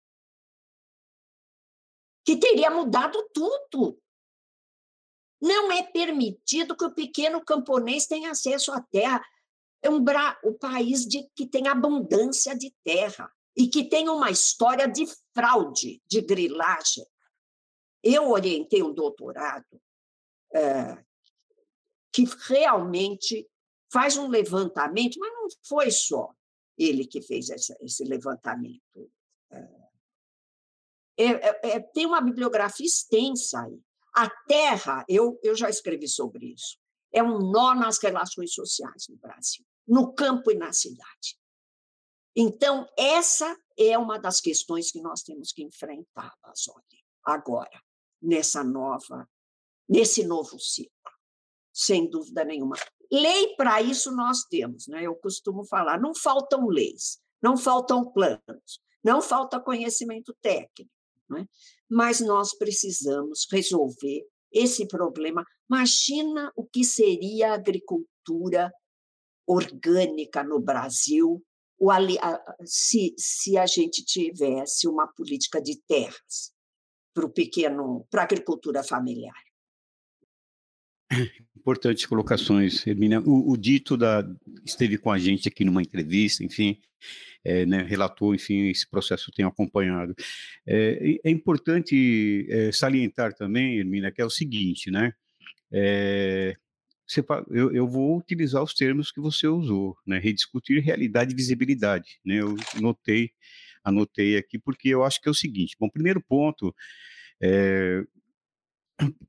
Que 2.25 2.37
teria 2.37 2.71
mudado 2.71 3.29
tudo. 3.33 4.01
Não 5.40 5.71
é 5.71 5.83
permitido 5.83 6.77
que 6.77 6.85
o 6.85 6.95
pequeno 6.95 7.45
camponês 7.45 8.07
tenha 8.07 8.31
acesso 8.31 8.73
à 8.73 8.81
terra. 8.81 9.23
É 9.83 9.90
um 9.90 10.03
bra... 10.03 10.38
o 10.42 10.55
país 10.55 11.05
de... 11.05 11.29
que 11.35 11.47
tem 11.47 11.69
abundância 11.69 12.57
de 12.57 12.75
terra 12.83 13.31
e 13.55 13.69
que 13.69 13.85
tem 13.85 14.09
uma 14.09 14.31
história 14.31 14.88
de 14.88 15.05
fraude, 15.35 16.03
de 16.07 16.21
grilagem. 16.23 17.07
Eu 18.03 18.31
orientei 18.31 18.83
um 18.83 18.95
doutorado 18.95 19.81
é, 20.55 21.05
que 22.17 22.25
realmente 22.49 23.47
faz 23.93 24.17
um 24.17 24.27
levantamento, 24.27 25.19
mas 25.19 25.31
não 25.35 25.49
foi 25.69 25.91
só 25.91 26.33
ele 26.79 27.07
que 27.07 27.21
fez 27.21 27.51
essa, 27.51 27.77
esse 27.83 28.05
levantamento. 28.05 29.13
É, 31.19 31.25
é, 31.25 31.71
é, 31.73 31.81
tem 31.81 32.07
uma 32.07 32.23
bibliografia 32.23 32.87
extensa 32.87 33.61
aí. 33.61 33.79
A 34.15 34.31
terra, 34.47 35.05
eu, 35.07 35.39
eu 35.43 35.55
já 35.55 35.69
escrevi 35.69 36.09
sobre 36.09 36.55
isso, 36.55 36.79
é 37.13 37.23
um 37.23 37.39
nó 37.39 37.75
nas 37.75 37.99
relações 37.99 38.55
sociais 38.55 39.09
no 39.11 39.19
Brasil, 39.19 39.65
no 39.87 40.15
campo 40.15 40.51
e 40.51 40.55
na 40.55 40.73
cidade. 40.73 41.39
Então, 42.35 42.89
essa 42.97 43.55
é 43.79 43.99
uma 43.99 44.19
das 44.19 44.41
questões 44.41 44.91
que 44.91 45.03
nós 45.03 45.21
temos 45.21 45.53
que 45.53 45.63
enfrentar, 45.63 46.35
Basoli, 46.43 47.05
agora, 47.23 47.83
nessa 48.23 48.65
nova, 48.65 49.29
nesse 49.87 50.27
novo 50.27 50.59
ciclo 50.59 50.96
sem 51.77 52.09
dúvida 52.09 52.43
nenhuma. 52.43 52.75
Lei 53.12 53.55
para 53.55 53.83
isso 53.83 54.11
nós 54.11 54.45
temos, 54.45 54.89
né? 54.89 55.03
eu 55.03 55.15
costumo 55.15 55.62
falar, 55.67 56.01
não 56.01 56.15
faltam 56.15 56.67
leis, 56.67 57.21
não 57.43 57.55
faltam 57.55 58.11
planos, 58.11 58.81
não 59.05 59.21
falta 59.21 59.61
conhecimento 59.61 60.35
técnico, 60.41 60.91
né? 61.29 61.47
mas 61.89 62.20
nós 62.20 62.57
precisamos 62.57 63.47
resolver 63.53 64.27
esse 64.51 64.89
problema. 64.89 65.45
Imagina 65.70 66.51
o 66.57 66.64
que 66.64 66.83
seria 66.83 67.51
a 67.51 67.55
agricultura 67.55 68.72
orgânica 69.47 70.43
no 70.43 70.59
Brasil 70.59 71.45
se, 72.64 73.14
se 73.18 73.59
a 73.59 73.66
gente 73.66 74.03
tivesse 74.03 74.89
uma 74.89 75.07
política 75.07 75.61
de 75.61 75.79
terras 75.83 76.55
para 77.12 77.27
o 77.27 77.31
pequeno, 77.31 78.07
para 78.11 78.22
a 78.22 78.24
agricultura 78.24 78.83
familiar. 78.83 79.37
Importantes 81.67 82.07
colocações, 82.07 82.87
Hermínia. 82.87 83.21
O, 83.21 83.51
o, 83.51 83.57
Dito 83.57 83.97
da, 83.97 84.25
esteve 84.64 84.97
com 84.97 85.11
a 85.11 85.19
gente 85.19 85.49
aqui 85.49 85.64
numa 85.64 85.83
entrevista, 85.83 86.45
enfim, 86.45 86.79
é, 87.45 87.67
né, 87.67 87.83
relatou, 87.83 88.33
enfim, 88.33 88.69
esse 88.69 88.89
processo 88.89 89.33
tenho 89.33 89.49
acompanhado. 89.49 90.14
É, 90.64 91.19
é 91.25 91.29
importante 91.29 92.47
é, 92.49 92.71
salientar 92.71 93.35
também, 93.35 93.79
Hermínia, 93.79 94.12
que 94.12 94.23
é 94.23 94.25
o 94.25 94.31
seguinte, 94.31 94.93
né? 94.93 95.12
é, 95.73 96.57
eu, 97.51 97.73
eu, 97.73 97.89
vou 97.89 98.17
utilizar 98.17 98.62
os 98.62 98.75
termos 98.75 99.11
que 99.11 99.21
você 99.21 99.47
usou, 99.47 99.97
né? 100.07 100.19
Rediscutir 100.19 100.83
realidade 100.83 101.33
e 101.33 101.37
visibilidade, 101.37 102.21
né? 102.25 102.37
Eu 102.41 102.57
notei, 102.81 103.31
anotei 103.85 104.37
aqui 104.37 104.59
porque 104.59 104.89
eu 104.89 105.05
acho 105.05 105.21
que 105.21 105.29
é 105.29 105.31
o 105.31 105.35
seguinte. 105.35 105.77
Bom, 105.79 105.89
primeiro 105.89 106.21
ponto, 106.21 106.75
é, 107.41 108.05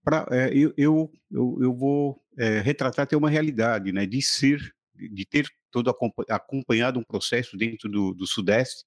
pra, 0.04 0.28
é, 0.32 0.50
eu, 0.54 0.74
eu, 0.78 1.12
eu, 1.32 1.74
vou 1.76 2.22
é, 2.38 2.60
retratar 2.60 3.04
até 3.04 3.16
uma 3.18 3.30
realidade, 3.30 3.92
né? 3.92 4.06
De 4.06 4.22
ser, 4.22 4.60
de 4.96 5.26
ter 5.26 5.48
todo 5.72 5.94
acompanhado 6.30 7.00
um 7.00 7.04
processo 7.04 7.58
dentro 7.58 7.90
do, 7.90 8.14
do 8.14 8.26
Sudeste. 8.26 8.86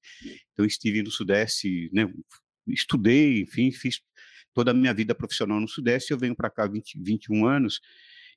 Então, 0.52 0.64
estive 0.64 1.02
no 1.02 1.10
Sudeste, 1.10 1.90
né? 1.92 2.12
Estudei, 2.66 3.42
enfim, 3.42 3.70
fiz 3.70 4.00
toda 4.54 4.70
a 4.70 4.74
minha 4.74 4.94
vida 4.94 5.14
profissional 5.14 5.60
no 5.60 5.68
Sudeste. 5.68 6.12
Eu 6.12 6.18
venho 6.18 6.36
para 6.36 6.50
cá 6.50 6.64
há 6.64 6.68
20, 6.68 6.98
21 7.02 7.46
anos 7.46 7.80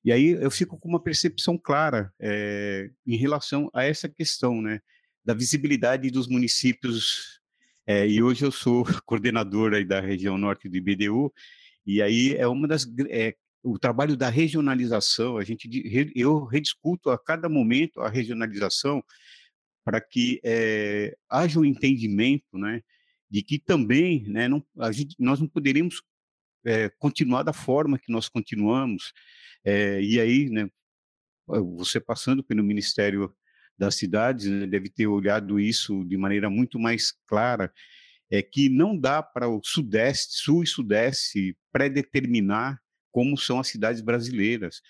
e 0.04 0.12
aí 0.12 0.32
eu 0.32 0.52
fico 0.52 0.78
com 0.78 0.90
uma 0.90 1.02
percepção 1.02 1.58
clara 1.58 2.14
é, 2.20 2.90
em 3.08 3.16
relação 3.16 3.70
a 3.74 3.86
essa 3.86 4.10
questão, 4.10 4.62
né, 4.62 4.82
da 5.24 5.34
visibilidade 5.34 6.12
dos 6.12 6.28
municípios. 6.28 7.40
É, 7.88 8.06
e 8.08 8.22
hoje 8.22 8.44
eu 8.44 8.52
sou 8.52 8.84
coordenador 9.06 9.74
aí 9.74 9.86
da 9.86 10.02
região 10.02 10.38
norte 10.38 10.68
do 10.68 10.76
IBDU, 10.76 11.34
e 11.86 12.02
aí 12.02 12.36
é 12.36 12.48
uma 12.48 12.68
das 12.68 12.86
é, 13.10 13.34
o 13.64 13.80
trabalho 13.80 14.18
da 14.18 14.30
regionalização. 14.30 15.38
A 15.38 15.44
gente 15.44 15.70
eu 16.16 16.44
rediscuto 16.44 17.10
a 17.10 17.18
cada 17.18 17.48
momento 17.50 18.02
a 18.02 18.10
regionalização 18.10 19.04
para 19.84 20.00
que 20.00 20.42
haja 21.30 21.60
um 21.60 21.66
entendimento, 21.66 22.58
né, 22.58 22.82
de 23.30 23.42
que 23.42 23.58
também, 23.60 24.24
né, 24.28 24.48
não, 24.48 24.64
gente, 24.92 25.16
nós 25.20 25.40
não 25.40 25.48
poderíamos 25.48 26.02
continuar 27.00 27.44
da 27.44 27.54
forma 27.54 28.00
que 28.00 28.12
nós 28.12 28.30
continuamos 28.30 29.12
é, 29.66 30.02
e 30.02 30.20
aí, 30.20 30.50
né, 30.50 30.70
você 31.48 32.00
passando 32.00 32.44
pelo 32.44 32.64
Ministério 32.64 33.34
das 33.78 33.96
Cidades, 33.96 34.48
né, 34.48 34.68
deve 34.68 34.90
ter 34.90 35.08
olhado 35.08 35.60
isso 35.60 36.04
de 36.06 36.18
maneira 36.18 36.50
muito 36.50 36.78
mais 36.78 37.14
clara, 37.26 37.74
é 38.30 38.42
que 38.42 38.68
não 38.68 38.98
dá 38.98 39.24
para 39.24 39.48
o 39.48 39.62
Sudeste, 39.64 40.34
Sul 40.36 40.64
e 40.64 40.68
Sudeste 40.68 41.58
predeterminar 41.72 42.82
como 43.14 43.38
são 43.38 43.60
as 43.60 43.70
cidades 43.70 44.02
brasileiras. 44.02 44.82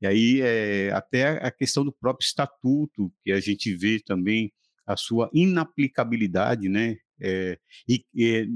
E 0.00 0.06
aí, 0.06 0.40
é, 0.40 0.90
até 0.92 1.44
a 1.44 1.50
questão 1.50 1.84
do 1.84 1.92
próprio 1.92 2.24
estatuto, 2.24 3.12
que 3.22 3.30
a 3.30 3.40
gente 3.40 3.74
vê 3.76 4.00
também 4.00 4.50
a 4.86 4.96
sua 4.96 5.28
inaplicabilidade, 5.34 6.68
né? 6.68 6.96
É, 7.20 7.58
e, 7.88 8.04
e, 8.14 8.48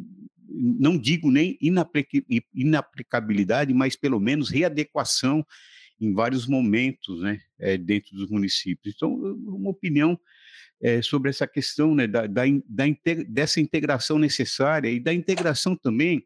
não 0.48 0.96
digo 0.96 1.30
nem 1.30 1.58
inaplicabilidade, 2.54 3.74
mas 3.74 3.94
pelo 3.96 4.18
menos 4.18 4.48
readequação 4.48 5.44
em 6.00 6.12
vários 6.12 6.46
momentos 6.46 7.20
né, 7.20 7.40
é, 7.58 7.76
dentro 7.76 8.16
dos 8.16 8.28
municípios. 8.28 8.94
Então, 8.94 9.12
uma 9.14 9.70
opinião 9.70 10.18
é, 10.80 11.00
sobre 11.02 11.30
essa 11.30 11.46
questão 11.46 11.94
né, 11.94 12.06
da, 12.06 12.26
da, 12.26 12.42
da 12.68 12.84
dessa 13.28 13.60
integração 13.60 14.18
necessária 14.18 14.88
e 14.90 15.00
da 15.00 15.12
integração 15.12 15.74
também 15.74 16.24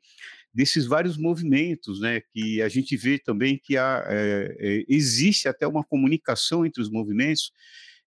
desses 0.53 0.87
vários 0.87 1.17
movimentos, 1.17 2.01
né, 2.01 2.21
que 2.33 2.61
a 2.61 2.69
gente 2.69 2.97
vê 2.97 3.19
também 3.19 3.59
que 3.63 3.77
há, 3.77 4.05
é, 4.09 4.85
existe 4.89 5.49
até 5.49 5.67
uma 5.67 5.85
comunicação 5.85 6.67
entre 6.67 6.83
os 6.83 6.91
movimentos, 6.91 7.53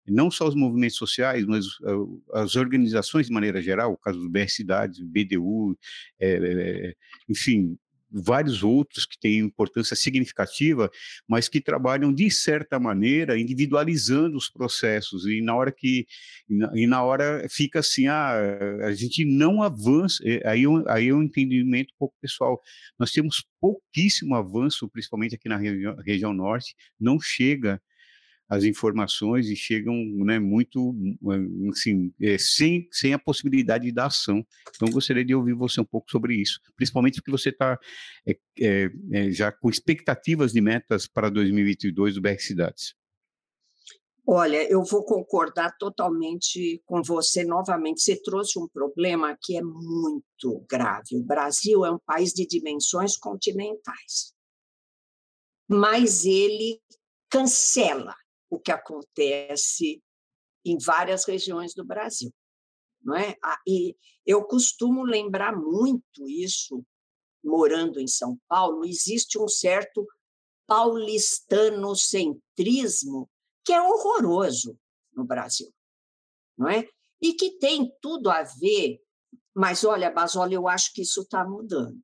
não 0.05 0.29
só 0.29 0.47
os 0.47 0.55
movimentos 0.55 0.97
sociais, 0.97 1.45
mas 1.45 1.65
as 2.33 2.55
organizações 2.55 3.27
de 3.27 3.33
maneira 3.33 3.61
geral, 3.61 3.93
o 3.93 3.97
caso 3.97 4.19
do 4.19 4.29
BR 4.29 4.49
Cidades, 4.49 4.99
BDU, 4.99 5.77
é, 6.19 6.33
é, 6.33 6.93
enfim, 7.29 7.77
vários 8.13 8.63
outros 8.63 9.05
que 9.05 9.17
têm 9.19 9.39
importância 9.39 9.95
significativa, 9.95 10.89
mas 11.27 11.49
que 11.49 11.59
trabalham 11.59 12.13
de 12.13 12.29
certa 12.29 12.79
maneira 12.79 13.39
individualizando 13.39 14.37
os 14.37 14.49
processos 14.49 15.25
e 15.25 15.41
na 15.41 15.55
hora 15.55 15.71
que 15.71 16.05
e 16.75 16.85
na 16.85 17.03
hora 17.03 17.47
fica 17.49 17.79
assim, 17.79 18.07
ah, 18.07 18.37
a 18.83 18.93
gente 18.93 19.25
não 19.25 19.63
avança, 19.63 20.21
é, 20.25 20.47
aí 20.47 20.63
aí 20.87 21.07
é 21.07 21.13
um 21.13 21.23
entendimento 21.23 21.93
pouco 21.97 22.15
pessoal. 22.21 22.61
Nós 22.99 23.11
temos 23.11 23.43
pouquíssimo 23.59 24.35
avanço, 24.35 24.89
principalmente 24.89 25.35
aqui 25.35 25.49
na 25.49 25.57
região 26.05 26.33
norte, 26.33 26.75
não 26.99 27.19
chega 27.19 27.81
as 28.53 28.63
informações 28.63 29.49
e 29.49 29.55
chegam 29.55 29.95
né, 29.95 30.39
muito 30.39 30.95
assim, 31.71 32.13
é, 32.21 32.37
sem, 32.37 32.87
sem 32.91 33.13
a 33.13 33.19
possibilidade 33.19 33.91
da 33.91 34.05
ação. 34.05 34.45
Então, 34.75 34.89
gostaria 34.89 35.25
de 35.25 35.33
ouvir 35.33 35.53
você 35.53 35.81
um 35.81 35.85
pouco 35.85 36.09
sobre 36.11 36.35
isso, 36.35 36.59
principalmente 36.75 37.15
porque 37.15 37.31
você 37.31 37.49
está 37.49 37.79
é, 38.27 38.37
é, 38.59 38.91
é, 39.11 39.31
já 39.31 39.51
com 39.51 39.69
expectativas 39.69 40.53
de 40.53 40.61
metas 40.61 41.07
para 41.07 41.29
2022 41.29 42.15
do 42.15 42.21
BR 42.21 42.37
Cidades. 42.39 42.95
Olha, 44.25 44.63
eu 44.71 44.83
vou 44.83 45.03
concordar 45.03 45.75
totalmente 45.77 46.81
com 46.85 47.01
você 47.03 47.43
novamente. 47.43 48.01
Você 48.01 48.15
trouxe 48.21 48.57
um 48.57 48.69
problema 48.69 49.37
que 49.41 49.57
é 49.57 49.61
muito 49.61 50.65
grave. 50.69 51.17
O 51.17 51.23
Brasil 51.23 51.83
é 51.83 51.91
um 51.91 51.99
país 51.99 52.31
de 52.31 52.45
dimensões 52.47 53.17
continentais, 53.17 54.33
mas 55.67 56.23
ele 56.23 56.79
cancela 57.29 58.15
o 58.53 58.59
que 58.59 58.71
acontece 58.71 60.03
em 60.63 60.77
várias 60.77 61.25
regiões 61.25 61.73
do 61.73 61.83
Brasil. 61.83 62.31
Não 63.01 63.15
é? 63.15 63.35
Ah, 63.43 63.59
e 63.67 63.97
eu 64.23 64.45
costumo 64.45 65.03
lembrar 65.03 65.55
muito 65.55 66.29
isso, 66.29 66.85
morando 67.43 67.99
em 67.99 68.05
São 68.07 68.39
Paulo, 68.47 68.85
existe 68.85 69.39
um 69.39 69.47
certo 69.47 70.07
paulistanocentrismo 70.67 73.27
que 73.65 73.73
é 73.73 73.81
horroroso 73.81 74.77
no 75.13 75.25
Brasil, 75.25 75.73
não 76.55 76.69
é? 76.69 76.87
E 77.19 77.33
que 77.33 77.57
tem 77.57 77.91
tudo 78.01 78.29
a 78.29 78.43
ver, 78.43 79.01
mas 79.53 79.83
olha, 79.83 80.09
Basola, 80.11 80.53
eu 80.53 80.67
acho 80.67 80.93
que 80.93 81.01
isso 81.01 81.21
está 81.21 81.43
mudando. 81.43 82.03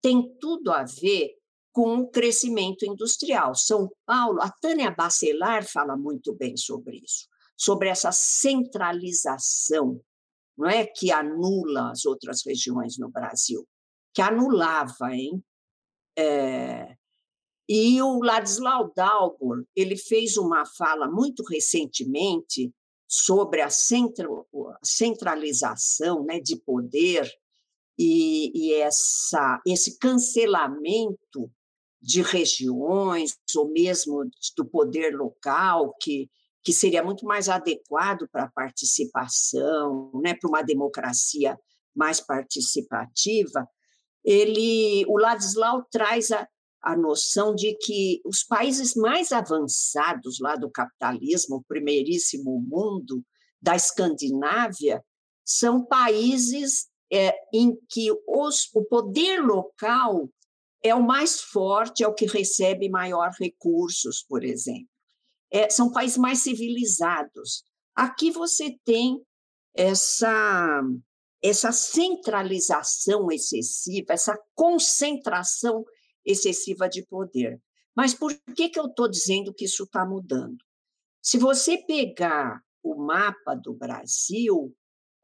Tem 0.00 0.38
tudo 0.38 0.70
a 0.70 0.84
ver 0.84 1.35
com 1.76 1.98
o 1.98 2.08
crescimento 2.08 2.86
industrial. 2.86 3.54
São 3.54 3.92
Paulo, 4.06 4.40
a 4.40 4.50
Tânia 4.50 4.90
Bacelar 4.90 5.62
fala 5.62 5.94
muito 5.94 6.32
bem 6.32 6.56
sobre 6.56 7.02
isso, 7.04 7.28
sobre 7.54 7.90
essa 7.90 8.10
centralização, 8.10 10.00
não 10.56 10.66
é 10.66 10.86
que 10.86 11.12
anula 11.12 11.90
as 11.90 12.06
outras 12.06 12.40
regiões 12.46 12.96
no 12.96 13.10
Brasil, 13.10 13.68
que 14.14 14.22
anulava, 14.22 15.12
hein? 15.12 15.44
É, 16.18 16.96
e 17.68 18.00
o 18.00 18.22
Ladislau 18.22 18.90
Dalbor, 18.96 19.62
ele 19.76 19.98
fez 19.98 20.38
uma 20.38 20.64
fala 20.64 21.06
muito 21.06 21.44
recentemente 21.44 22.72
sobre 23.06 23.60
a 23.60 23.68
centralização 24.82 26.24
né, 26.24 26.40
de 26.40 26.56
poder 26.56 27.30
e, 27.98 28.50
e 28.54 28.72
essa, 28.72 29.60
esse 29.66 29.98
cancelamento 29.98 31.50
de 32.00 32.22
regiões 32.22 33.36
ou 33.56 33.68
mesmo 33.68 34.28
do 34.56 34.64
poder 34.64 35.16
local, 35.16 35.94
que, 36.00 36.30
que 36.62 36.72
seria 36.72 37.02
muito 37.02 37.24
mais 37.24 37.48
adequado 37.48 38.28
para 38.30 38.44
a 38.44 38.50
participação, 38.50 40.10
né, 40.22 40.34
para 40.34 40.48
uma 40.48 40.62
democracia 40.62 41.58
mais 41.94 42.20
participativa, 42.20 43.66
ele, 44.24 45.04
o 45.06 45.18
Ladislau 45.18 45.86
traz 45.90 46.30
a, 46.30 46.46
a 46.82 46.96
noção 46.96 47.54
de 47.54 47.74
que 47.78 48.20
os 48.24 48.42
países 48.42 48.94
mais 48.94 49.32
avançados 49.32 50.38
lá 50.40 50.56
do 50.56 50.70
capitalismo, 50.70 51.56
o 51.56 51.64
primeiríssimo 51.64 52.60
mundo, 52.60 53.24
da 53.60 53.74
Escandinávia, 53.74 55.02
são 55.44 55.84
países 55.84 56.88
é, 57.12 57.34
em 57.52 57.76
que 57.88 58.10
os, 58.26 58.68
o 58.74 58.84
poder 58.84 59.40
local 59.40 60.28
é 60.82 60.94
o 60.94 61.02
mais 61.02 61.40
forte, 61.40 62.02
é 62.02 62.08
o 62.08 62.14
que 62.14 62.26
recebe 62.26 62.88
maior 62.88 63.32
recursos, 63.38 64.22
por 64.22 64.44
exemplo. 64.44 64.88
É, 65.50 65.70
são 65.70 65.90
países 65.90 66.16
mais 66.16 66.40
civilizados. 66.40 67.64
Aqui 67.94 68.30
você 68.30 68.78
tem 68.84 69.20
essa, 69.74 70.82
essa 71.42 71.72
centralização 71.72 73.30
excessiva, 73.30 74.12
essa 74.12 74.38
concentração 74.54 75.84
excessiva 76.24 76.88
de 76.88 77.04
poder. 77.06 77.60
Mas 77.94 78.12
por 78.12 78.34
que, 78.54 78.68
que 78.68 78.78
eu 78.78 78.86
estou 78.86 79.08
dizendo 79.08 79.54
que 79.54 79.64
isso 79.64 79.84
está 79.84 80.04
mudando? 80.04 80.58
Se 81.22 81.38
você 81.38 81.78
pegar 81.78 82.60
o 82.82 82.94
mapa 82.94 83.54
do 83.54 83.72
Brasil, 83.72 84.74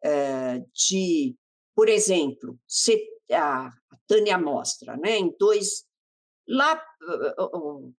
é, 0.02 0.58
de, 0.74 1.36
por 1.74 1.88
exemplo, 1.88 2.58
a 3.30 3.70
Tânia 4.12 4.36
mostra, 4.36 4.94
né? 4.98 5.16
Em 5.16 5.34
dois, 5.38 5.86
lá 6.46 6.78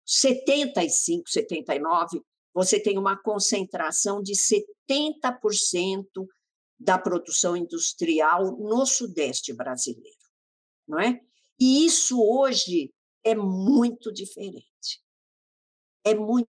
75, 0.06 1.28
79, 1.28 2.22
você 2.54 2.80
tem 2.80 3.00
uma 3.00 3.20
concentração 3.20 4.22
de 4.22 4.34
70% 4.34 6.06
da 6.80 7.00
produção 7.00 7.58
industrial 7.58 8.56
no 8.60 8.86
Sudeste 8.86 9.54
brasileiro, 9.54 10.16
não 10.88 11.00
é? 11.00 11.20
E 11.60 11.84
isso 11.84 12.22
hoje 12.22 12.94
é 13.24 13.34
muito 13.34 14.14
diferente. 14.14 15.02
É 16.06 16.14
muito. 16.14 16.48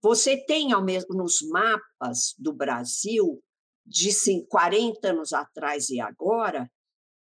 Você 0.00 0.42
tem 0.46 0.72
ao 0.72 0.82
mesmo 0.82 1.14
nos 1.14 1.42
mapas 1.42 2.34
do 2.38 2.54
Brasil 2.54 3.42
de 3.84 4.08
40 4.48 5.08
anos 5.08 5.34
atrás 5.34 5.90
e 5.90 6.00
agora, 6.00 6.70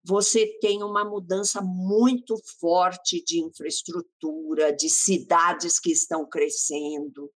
você 0.04 0.58
tem 0.60 0.84
uma 0.84 1.04
mudança 1.04 1.62
muito 1.62 2.36
forte 2.60 3.24
de 3.24 3.40
infraestrutura, 3.42 4.74
de 4.74 4.90
cidades 4.90 5.80
que 5.80 5.92
estão 5.92 6.28
crescendo, 6.28 7.30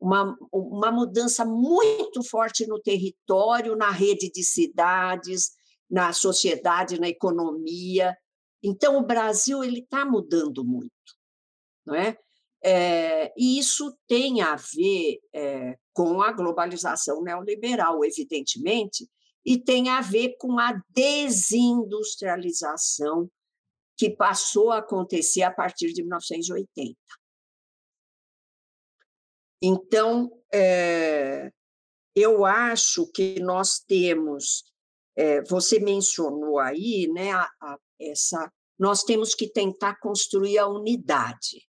uma, 0.00 0.36
uma 0.52 0.92
mudança 0.92 1.44
muito 1.44 2.22
forte 2.22 2.66
no 2.66 2.78
território, 2.78 3.74
na 3.74 3.90
rede 3.90 4.30
de 4.30 4.44
cidades, 4.44 5.52
na 5.90 6.12
sociedade, 6.12 7.00
na 7.00 7.08
economia. 7.08 8.16
Então, 8.62 8.98
o 8.98 9.06
Brasil 9.06 9.64
ele 9.64 9.80
está 9.80 10.04
mudando 10.04 10.64
muito, 10.64 10.90
não 11.86 11.94
é? 11.94 12.18
é? 12.62 13.32
E 13.36 13.58
isso 13.58 13.96
tem 14.06 14.42
a 14.42 14.56
ver 14.56 15.20
é, 15.32 15.78
com 15.92 16.20
a 16.20 16.32
globalização 16.32 17.22
neoliberal, 17.22 18.04
evidentemente, 18.04 19.08
e 19.44 19.58
tem 19.58 19.90
a 19.90 20.00
ver 20.00 20.36
com 20.38 20.58
a 20.58 20.82
desindustrialização 20.90 23.30
que 23.96 24.10
passou 24.10 24.72
a 24.72 24.78
acontecer 24.78 25.42
a 25.42 25.52
partir 25.52 25.92
de 25.92 26.02
1980. 26.02 26.98
Então, 29.62 30.28
é, 30.52 31.52
eu 32.14 32.44
acho 32.44 33.06
que 33.12 33.40
nós 33.40 33.78
temos, 33.78 34.64
é, 35.16 35.42
você 35.42 35.78
mencionou 35.78 36.58
aí, 36.58 37.08
né, 37.12 37.30
a, 37.32 37.48
a, 37.60 37.78
essa, 38.00 38.52
nós 38.78 39.04
temos 39.04 39.34
que 39.34 39.48
tentar 39.48 40.00
construir 40.00 40.58
a 40.58 40.66
unidade, 40.66 41.66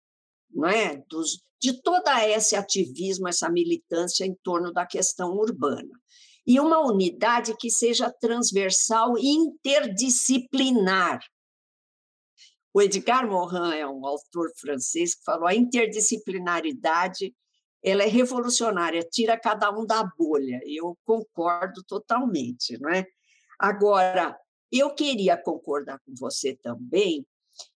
não 0.49 0.67
é, 0.67 0.97
dos, 1.09 1.43
de 1.61 1.79
toda 1.81 2.27
esse 2.27 2.55
ativismo, 2.55 3.27
essa 3.27 3.49
militância 3.49 4.25
em 4.25 4.33
torno 4.43 4.73
da 4.73 4.85
questão 4.85 5.31
urbana 5.31 5.99
e 6.45 6.59
uma 6.59 6.79
unidade 6.79 7.55
que 7.57 7.69
seja 7.69 8.11
transversal 8.11 9.17
e 9.17 9.27
interdisciplinar. 9.27 11.19
O 12.73 12.81
Edgar 12.81 13.27
Morin 13.27 13.73
é 13.73 13.87
um 13.87 14.05
autor 14.05 14.51
francês 14.59 15.15
que 15.15 15.23
falou 15.23 15.47
a 15.47 15.55
interdisciplinaridade 15.55 17.33
ela 17.85 18.01
é 18.01 18.07
revolucionária, 18.07 19.03
tira 19.03 19.39
cada 19.39 19.69
um 19.69 19.85
da 19.85 20.03
bolha. 20.17 20.59
Eu 20.65 20.97
concordo 21.05 21.83
totalmente, 21.83 22.75
não 22.79 22.89
é? 22.89 23.05
Agora, 23.59 24.35
eu 24.71 24.95
queria 24.95 25.37
concordar 25.37 25.99
com 25.99 26.15
você 26.15 26.55
também 26.55 27.23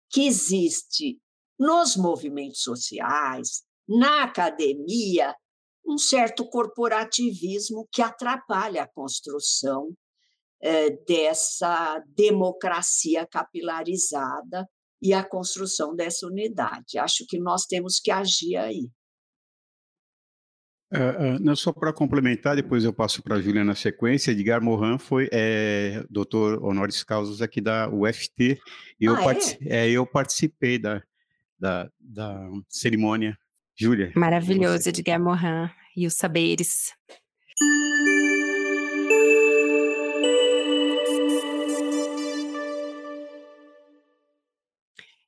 que 0.08 0.24
existe 0.24 1.20
nos 1.58 1.96
movimentos 1.96 2.62
sociais, 2.62 3.64
na 3.88 4.22
academia, 4.22 5.34
um 5.86 5.96
certo 5.96 6.48
corporativismo 6.48 7.86
que 7.92 8.02
atrapalha 8.02 8.82
a 8.82 8.88
construção 8.88 9.94
é, 10.60 10.90
dessa 10.90 12.02
democracia 12.08 13.26
capilarizada 13.26 14.68
e 15.00 15.12
a 15.12 15.22
construção 15.22 15.94
dessa 15.94 16.26
unidade. 16.26 16.98
Acho 16.98 17.24
que 17.26 17.38
nós 17.38 17.66
temos 17.66 18.00
que 18.00 18.10
agir 18.10 18.56
aí. 18.56 18.90
Uh, 20.92 21.34
uh, 21.34 21.38
não 21.40 21.56
só 21.56 21.72
para 21.72 21.92
complementar, 21.92 22.54
depois 22.54 22.84
eu 22.84 22.92
passo 22.92 23.20
para 23.22 23.36
a 23.36 23.40
Júlia 23.40 23.64
na 23.64 23.74
sequência. 23.74 24.30
Edgar 24.30 24.62
Morin 24.62 24.98
foi 24.98 25.28
é, 25.32 26.04
doutor 26.08 26.64
honoris 26.64 27.02
causa 27.02 27.44
aqui 27.44 27.60
da 27.60 27.88
UFT 27.88 28.58
e 29.00 29.04
eu, 29.04 29.16
ah, 29.16 29.32
é? 29.32 29.86
É, 29.86 29.90
eu 29.90 30.06
participei 30.06 30.78
da, 30.78 31.02
da, 31.58 31.90
da 32.00 32.48
cerimônia 32.68 33.36
Júlia. 33.78 34.10
Maravilhoso, 34.16 34.88
Edgar 34.88 35.20
Morin 35.20 35.70
e 35.94 36.06
os 36.06 36.14
saberes. 36.14 36.92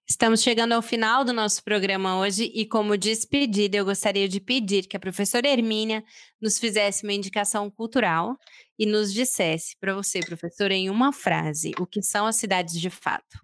Estamos 0.09 0.43
chegando 0.43 0.73
ao 0.73 0.83
final 0.83 1.25
do 1.25 1.33
nosso 1.33 1.63
programa 1.63 2.19
hoje 2.19 2.51
e, 2.55 2.67
como 2.67 2.97
despedida, 2.97 3.77
eu 3.77 3.85
gostaria 3.85 4.29
de 4.29 4.41
pedir 4.41 4.89
que 4.89 4.97
a 4.97 5.01
professora 5.01 5.47
Hermínia 5.47 6.03
nos 6.41 6.59
fizesse 6.59 7.05
uma 7.05 7.13
indicação 7.13 7.71
cultural 7.71 8.37
e 8.79 8.87
nos 8.87 9.13
dissesse 9.13 9.77
para 9.79 9.95
você, 9.95 10.21
professora, 10.21 10.75
em 10.75 10.89
uma 10.91 11.13
frase, 11.13 11.73
o 11.79 11.87
que 11.87 12.03
são 12.03 12.27
as 12.27 12.37
cidades 12.37 12.81
de 12.81 12.91
fato. 12.91 13.39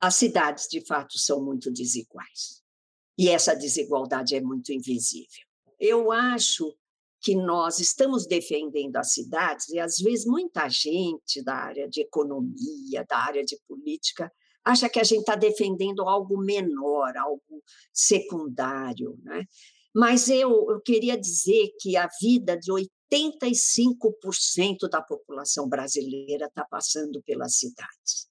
As 0.00 0.16
cidades, 0.16 0.66
de 0.68 0.84
fato, 0.84 1.16
são 1.16 1.42
muito 1.42 1.72
desiguais. 1.72 2.61
E 3.18 3.28
essa 3.28 3.54
desigualdade 3.54 4.34
é 4.34 4.40
muito 4.40 4.72
invisível. 4.72 5.44
Eu 5.78 6.10
acho 6.12 6.74
que 7.20 7.36
nós 7.36 7.78
estamos 7.78 8.26
defendendo 8.26 8.96
as 8.96 9.12
cidades 9.12 9.68
e, 9.68 9.78
às 9.78 9.98
vezes, 9.98 10.26
muita 10.26 10.68
gente 10.68 11.42
da 11.42 11.54
área 11.54 11.88
de 11.88 12.00
economia, 12.00 13.04
da 13.08 13.18
área 13.18 13.44
de 13.44 13.56
política, 13.68 14.32
acha 14.64 14.88
que 14.88 14.98
a 14.98 15.04
gente 15.04 15.20
está 15.20 15.36
defendendo 15.36 16.02
algo 16.02 16.36
menor, 16.38 17.16
algo 17.16 17.62
secundário. 17.92 19.16
Né? 19.22 19.44
Mas 19.94 20.28
eu, 20.28 20.70
eu 20.70 20.80
queria 20.80 21.16
dizer 21.16 21.70
que 21.80 21.96
a 21.96 22.08
vida 22.20 22.56
de 22.56 22.72
85% 22.72 24.88
da 24.90 25.02
população 25.02 25.68
brasileira 25.68 26.46
está 26.46 26.64
passando 26.64 27.22
pelas 27.22 27.56
cidades. 27.56 28.26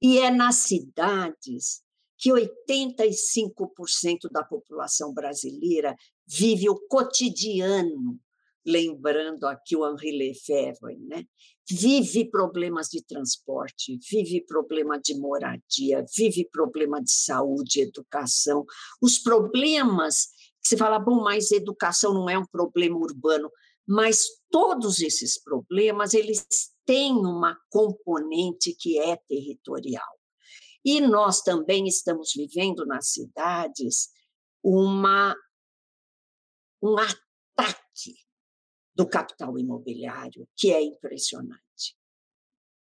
E 0.00 0.18
é 0.18 0.30
nas 0.30 0.56
cidades 0.56 1.82
que 2.18 2.30
85% 2.30 4.30
da 4.30 4.42
população 4.42 5.12
brasileira 5.12 5.94
vive 6.26 6.68
o 6.68 6.80
cotidiano, 6.88 8.18
lembrando 8.64 9.44
aqui 9.44 9.76
o 9.76 9.88
Henri 9.88 10.16
Lefebvre, 10.16 10.98
né? 10.98 11.24
vive 11.68 12.30
problemas 12.30 12.88
de 12.88 13.04
transporte, 13.04 13.98
vive 14.10 14.44
problema 14.44 15.00
de 15.00 15.18
moradia, 15.18 16.04
vive 16.16 16.48
problema 16.50 17.02
de 17.02 17.12
saúde, 17.12 17.80
educação. 17.80 18.64
Os 19.00 19.18
problemas 19.18 20.28
que 20.62 20.68
você 20.68 20.76
fala, 20.76 20.98
bom, 20.98 21.22
mas 21.22 21.50
educação 21.50 22.14
não 22.14 22.28
é 22.28 22.38
um 22.38 22.46
problema 22.46 22.96
urbano, 22.96 23.50
mas 23.86 24.26
todos 24.50 25.00
esses 25.00 25.40
problemas 25.40 26.14
eles 26.14 26.44
têm 26.84 27.12
uma 27.12 27.56
componente 27.70 28.74
que 28.76 28.98
é 28.98 29.16
territorial. 29.28 30.15
E 30.86 31.00
nós 31.00 31.42
também 31.42 31.88
estamos 31.88 32.32
vivendo 32.32 32.86
nas 32.86 33.08
cidades 33.08 34.08
uma, 34.62 35.34
um 36.80 36.96
ataque 36.96 38.14
do 38.94 39.08
capital 39.08 39.58
imobiliário 39.58 40.48
que 40.56 40.72
é 40.72 40.80
impressionante. 40.80 41.98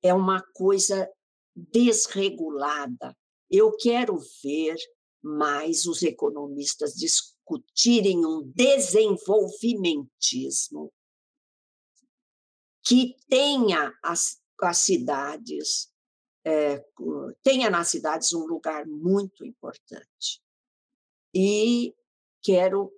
É 0.00 0.14
uma 0.14 0.40
coisa 0.54 1.10
desregulada. 1.56 3.18
Eu 3.50 3.76
quero 3.76 4.16
ver 4.44 4.76
mais 5.20 5.84
os 5.84 6.04
economistas 6.04 6.94
discutirem 6.94 8.24
um 8.24 8.48
desenvolvimentismo 8.54 10.92
que 12.84 13.16
tenha 13.28 13.92
as, 14.04 14.40
as 14.62 14.78
cidades 14.78 15.92
é, 16.48 16.82
tenha 17.42 17.68
nas 17.68 17.88
cidades 17.88 18.32
um 18.32 18.46
lugar 18.46 18.86
muito 18.86 19.44
importante. 19.44 20.40
E 21.34 21.94
quero 22.42 22.90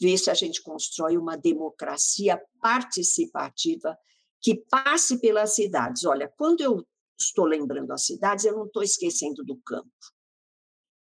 ver 0.00 0.16
se 0.16 0.30
a 0.30 0.34
gente 0.34 0.62
constrói 0.62 1.16
uma 1.16 1.36
democracia 1.36 2.40
participativa 2.60 3.98
que 4.40 4.54
passe 4.70 5.20
pelas 5.20 5.56
cidades. 5.56 6.04
Olha, 6.04 6.32
quando 6.36 6.60
eu 6.60 6.86
estou 7.18 7.46
lembrando 7.46 7.90
as 7.90 8.06
cidades, 8.06 8.44
eu 8.44 8.54
não 8.54 8.66
estou 8.66 8.82
esquecendo 8.82 9.42
do 9.44 9.56
campo. 9.66 9.90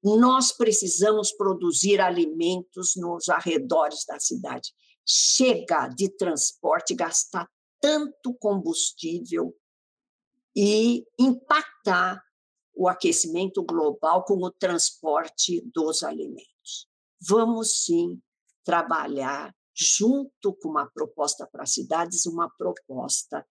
Nós 0.02 0.52
precisamos 0.54 1.32
produzir 1.34 2.00
alimentos 2.00 2.94
nos 2.96 3.28
arredores 3.28 4.06
da 4.06 4.20
cidade. 4.20 4.72
Chega 5.06 5.90
de 5.90 6.10
transporte, 6.10 6.96
gastar 6.96 7.48
tanto 7.82 8.34
combustível 8.36 9.54
e 10.56 11.06
impactar 11.20 12.24
o 12.74 12.88
aquecimento 12.88 13.64
global 13.64 14.24
com 14.24 14.36
o 14.36 14.52
transporte 14.52 15.62
dos 15.74 16.04
alimentos. 16.04 16.88
Vamos 17.22 17.84
sim 17.86 18.22
trabalhar 18.64 19.56
junto 19.74 20.54
com 20.54 20.70
uma 20.70 20.90
proposta 20.90 21.48
para 21.48 21.64
as 21.64 21.74
cidades, 21.74 22.26
uma 22.26 22.50
proposta 22.50 23.46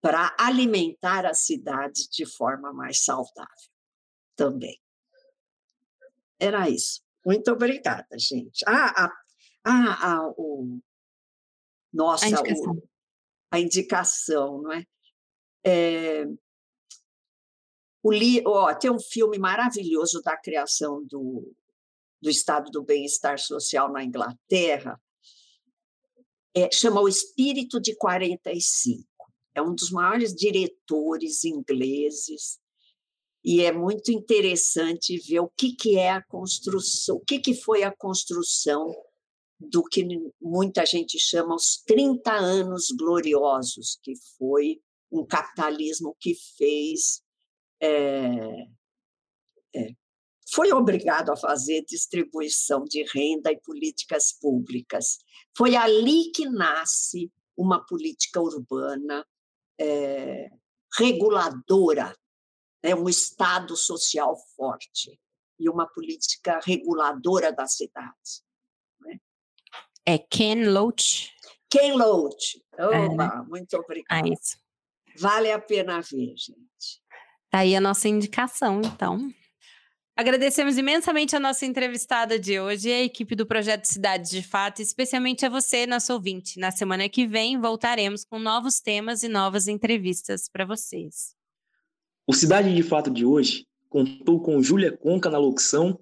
para 0.00 0.34
alimentar 0.38 1.26
as 1.26 1.40
cidades 1.40 2.06
de 2.08 2.24
forma 2.24 2.72
mais 2.72 3.04
saudável 3.04 3.70
também. 4.36 4.80
Era 6.38 6.68
isso. 6.68 7.02
Muito 7.24 7.50
obrigada, 7.50 8.16
gente. 8.18 8.62
Ah, 8.68 9.04
ah, 9.04 9.12
ah, 9.64 9.98
ah 10.02 10.28
o, 10.36 10.78
nossa, 11.92 12.26
a 12.26 12.28
indicação. 12.28 12.72
O, 12.72 12.88
a 13.50 13.60
indicação, 13.60 14.62
não 14.62 14.72
é? 14.72 14.86
É 15.66 16.26
O 18.02 18.12
li, 18.12 18.42
ó, 18.46 18.72
tem 18.74 18.90
um 18.90 19.00
filme 19.00 19.38
maravilhoso 19.38 20.22
da 20.22 20.36
criação 20.36 21.04
do, 21.04 21.52
do 22.22 22.30
Estado 22.30 22.70
do 22.70 22.84
Bem-Estar 22.84 23.38
Social 23.38 23.92
na 23.92 24.04
Inglaterra, 24.04 25.00
é, 26.54 26.70
chama 26.72 27.00
O 27.00 27.08
Espírito 27.08 27.80
de 27.80 27.96
45. 27.96 29.04
É 29.54 29.60
um 29.60 29.74
dos 29.74 29.90
maiores 29.90 30.34
diretores 30.34 31.44
ingleses 31.44 32.58
e 33.44 33.62
é 33.62 33.72
muito 33.72 34.10
interessante 34.10 35.18
ver 35.18 35.40
o 35.40 35.48
que, 35.48 35.72
que 35.72 35.96
é 35.96 36.10
a 36.10 36.22
construção, 36.22 37.16
o 37.16 37.20
que, 37.20 37.38
que 37.38 37.54
foi 37.54 37.82
a 37.84 37.94
construção 37.94 38.92
do 39.58 39.82
que 39.82 40.04
muita 40.40 40.84
gente 40.84 41.18
chama 41.18 41.54
os 41.54 41.82
30 41.86 42.32
anos 42.32 42.88
gloriosos, 42.90 43.98
que 44.02 44.14
foi 44.36 44.80
um 45.10 45.24
capitalismo 45.24 46.16
que 46.20 46.34
fez. 46.56 47.22
É, 47.80 48.66
é, 49.74 49.90
foi 50.48 50.72
obrigado 50.72 51.30
a 51.30 51.36
fazer 51.36 51.84
distribuição 51.84 52.84
de 52.84 53.02
renda 53.12 53.50
e 53.50 53.60
políticas 53.60 54.32
públicas. 54.32 55.18
Foi 55.56 55.74
ali 55.74 56.30
que 56.32 56.48
nasce 56.48 57.30
uma 57.56 57.84
política 57.84 58.40
urbana 58.40 59.26
é, 59.78 60.50
reguladora 60.96 62.14
né, 62.82 62.94
um 62.94 63.08
Estado 63.08 63.76
social 63.76 64.36
forte 64.56 65.18
e 65.58 65.68
uma 65.68 65.86
política 65.86 66.60
reguladora 66.64 67.52
das 67.52 67.74
cidades. 67.74 68.44
Né? 69.00 69.18
É 70.04 70.18
Ken 70.18 70.70
Loach? 70.70 71.34
Ken 71.68 71.94
Loach. 71.96 72.62
É, 72.78 73.08
né? 73.08 73.44
muito 73.48 73.76
obrigada. 73.76 74.28
É 74.28 74.32
isso. 74.32 74.56
Vale 75.18 75.50
a 75.50 75.58
pena 75.58 76.00
ver, 76.00 76.34
gente. 76.36 77.00
Tá 77.50 77.60
aí 77.60 77.74
a 77.74 77.80
nossa 77.80 78.08
indicação, 78.08 78.80
então. 78.84 79.30
Agradecemos 80.16 80.78
imensamente 80.78 81.36
a 81.36 81.40
nossa 81.40 81.66
entrevistada 81.66 82.38
de 82.38 82.58
hoje 82.58 82.88
e 82.88 82.92
a 82.92 83.02
equipe 83.02 83.34
do 83.34 83.44
Projeto 83.44 83.84
Cidades 83.84 84.30
de 84.30 84.42
Fato, 84.42 84.80
especialmente 84.80 85.44
a 85.44 85.50
você, 85.50 85.86
nosso 85.86 86.12
ouvinte. 86.12 86.58
Na 86.58 86.70
semana 86.70 87.06
que 87.08 87.26
vem, 87.26 87.60
voltaremos 87.60 88.24
com 88.24 88.38
novos 88.38 88.80
temas 88.80 89.22
e 89.22 89.28
novas 89.28 89.68
entrevistas 89.68 90.48
para 90.48 90.64
vocês. 90.64 91.34
O 92.26 92.32
Cidade 92.32 92.74
de 92.74 92.82
Fato 92.82 93.10
de 93.10 93.26
hoje 93.26 93.66
contou 93.90 94.40
com 94.40 94.62
Júlia 94.62 94.90
Conca 94.90 95.28
na 95.28 95.38
locução, 95.38 95.98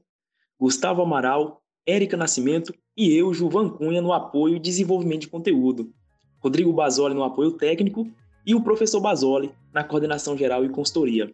Gustavo 0.58 1.02
Amaral, 1.02 1.60
Érica 1.84 2.16
Nascimento 2.16 2.72
e 2.96 3.12
eu, 3.12 3.34
Juvan 3.34 3.68
Cunha, 3.68 4.00
no 4.00 4.12
apoio 4.12 4.56
e 4.56 4.60
desenvolvimento 4.60 5.22
de 5.22 5.28
conteúdo, 5.28 5.92
Rodrigo 6.38 6.72
Basoli 6.72 7.14
no 7.14 7.24
apoio 7.24 7.52
técnico 7.52 8.08
e 8.46 8.54
o 8.54 8.60
professor 8.60 9.00
Basoli 9.00 9.52
na 9.72 9.84
coordenação 9.84 10.36
geral 10.36 10.64
e 10.64 10.68
consultoria. 10.68 11.32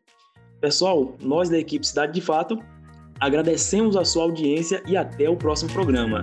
Pessoal, 0.61 1.17
nós 1.21 1.49
da 1.49 1.59
equipe 1.59 1.87
Cidade 1.87 2.13
de 2.13 2.21
Fato 2.21 2.59
agradecemos 3.19 3.97
a 3.97 4.05
sua 4.05 4.25
audiência 4.25 4.83
e 4.87 4.97
até 4.97 5.29
o 5.29 5.37
próximo 5.37 5.73
programa. 5.73 6.23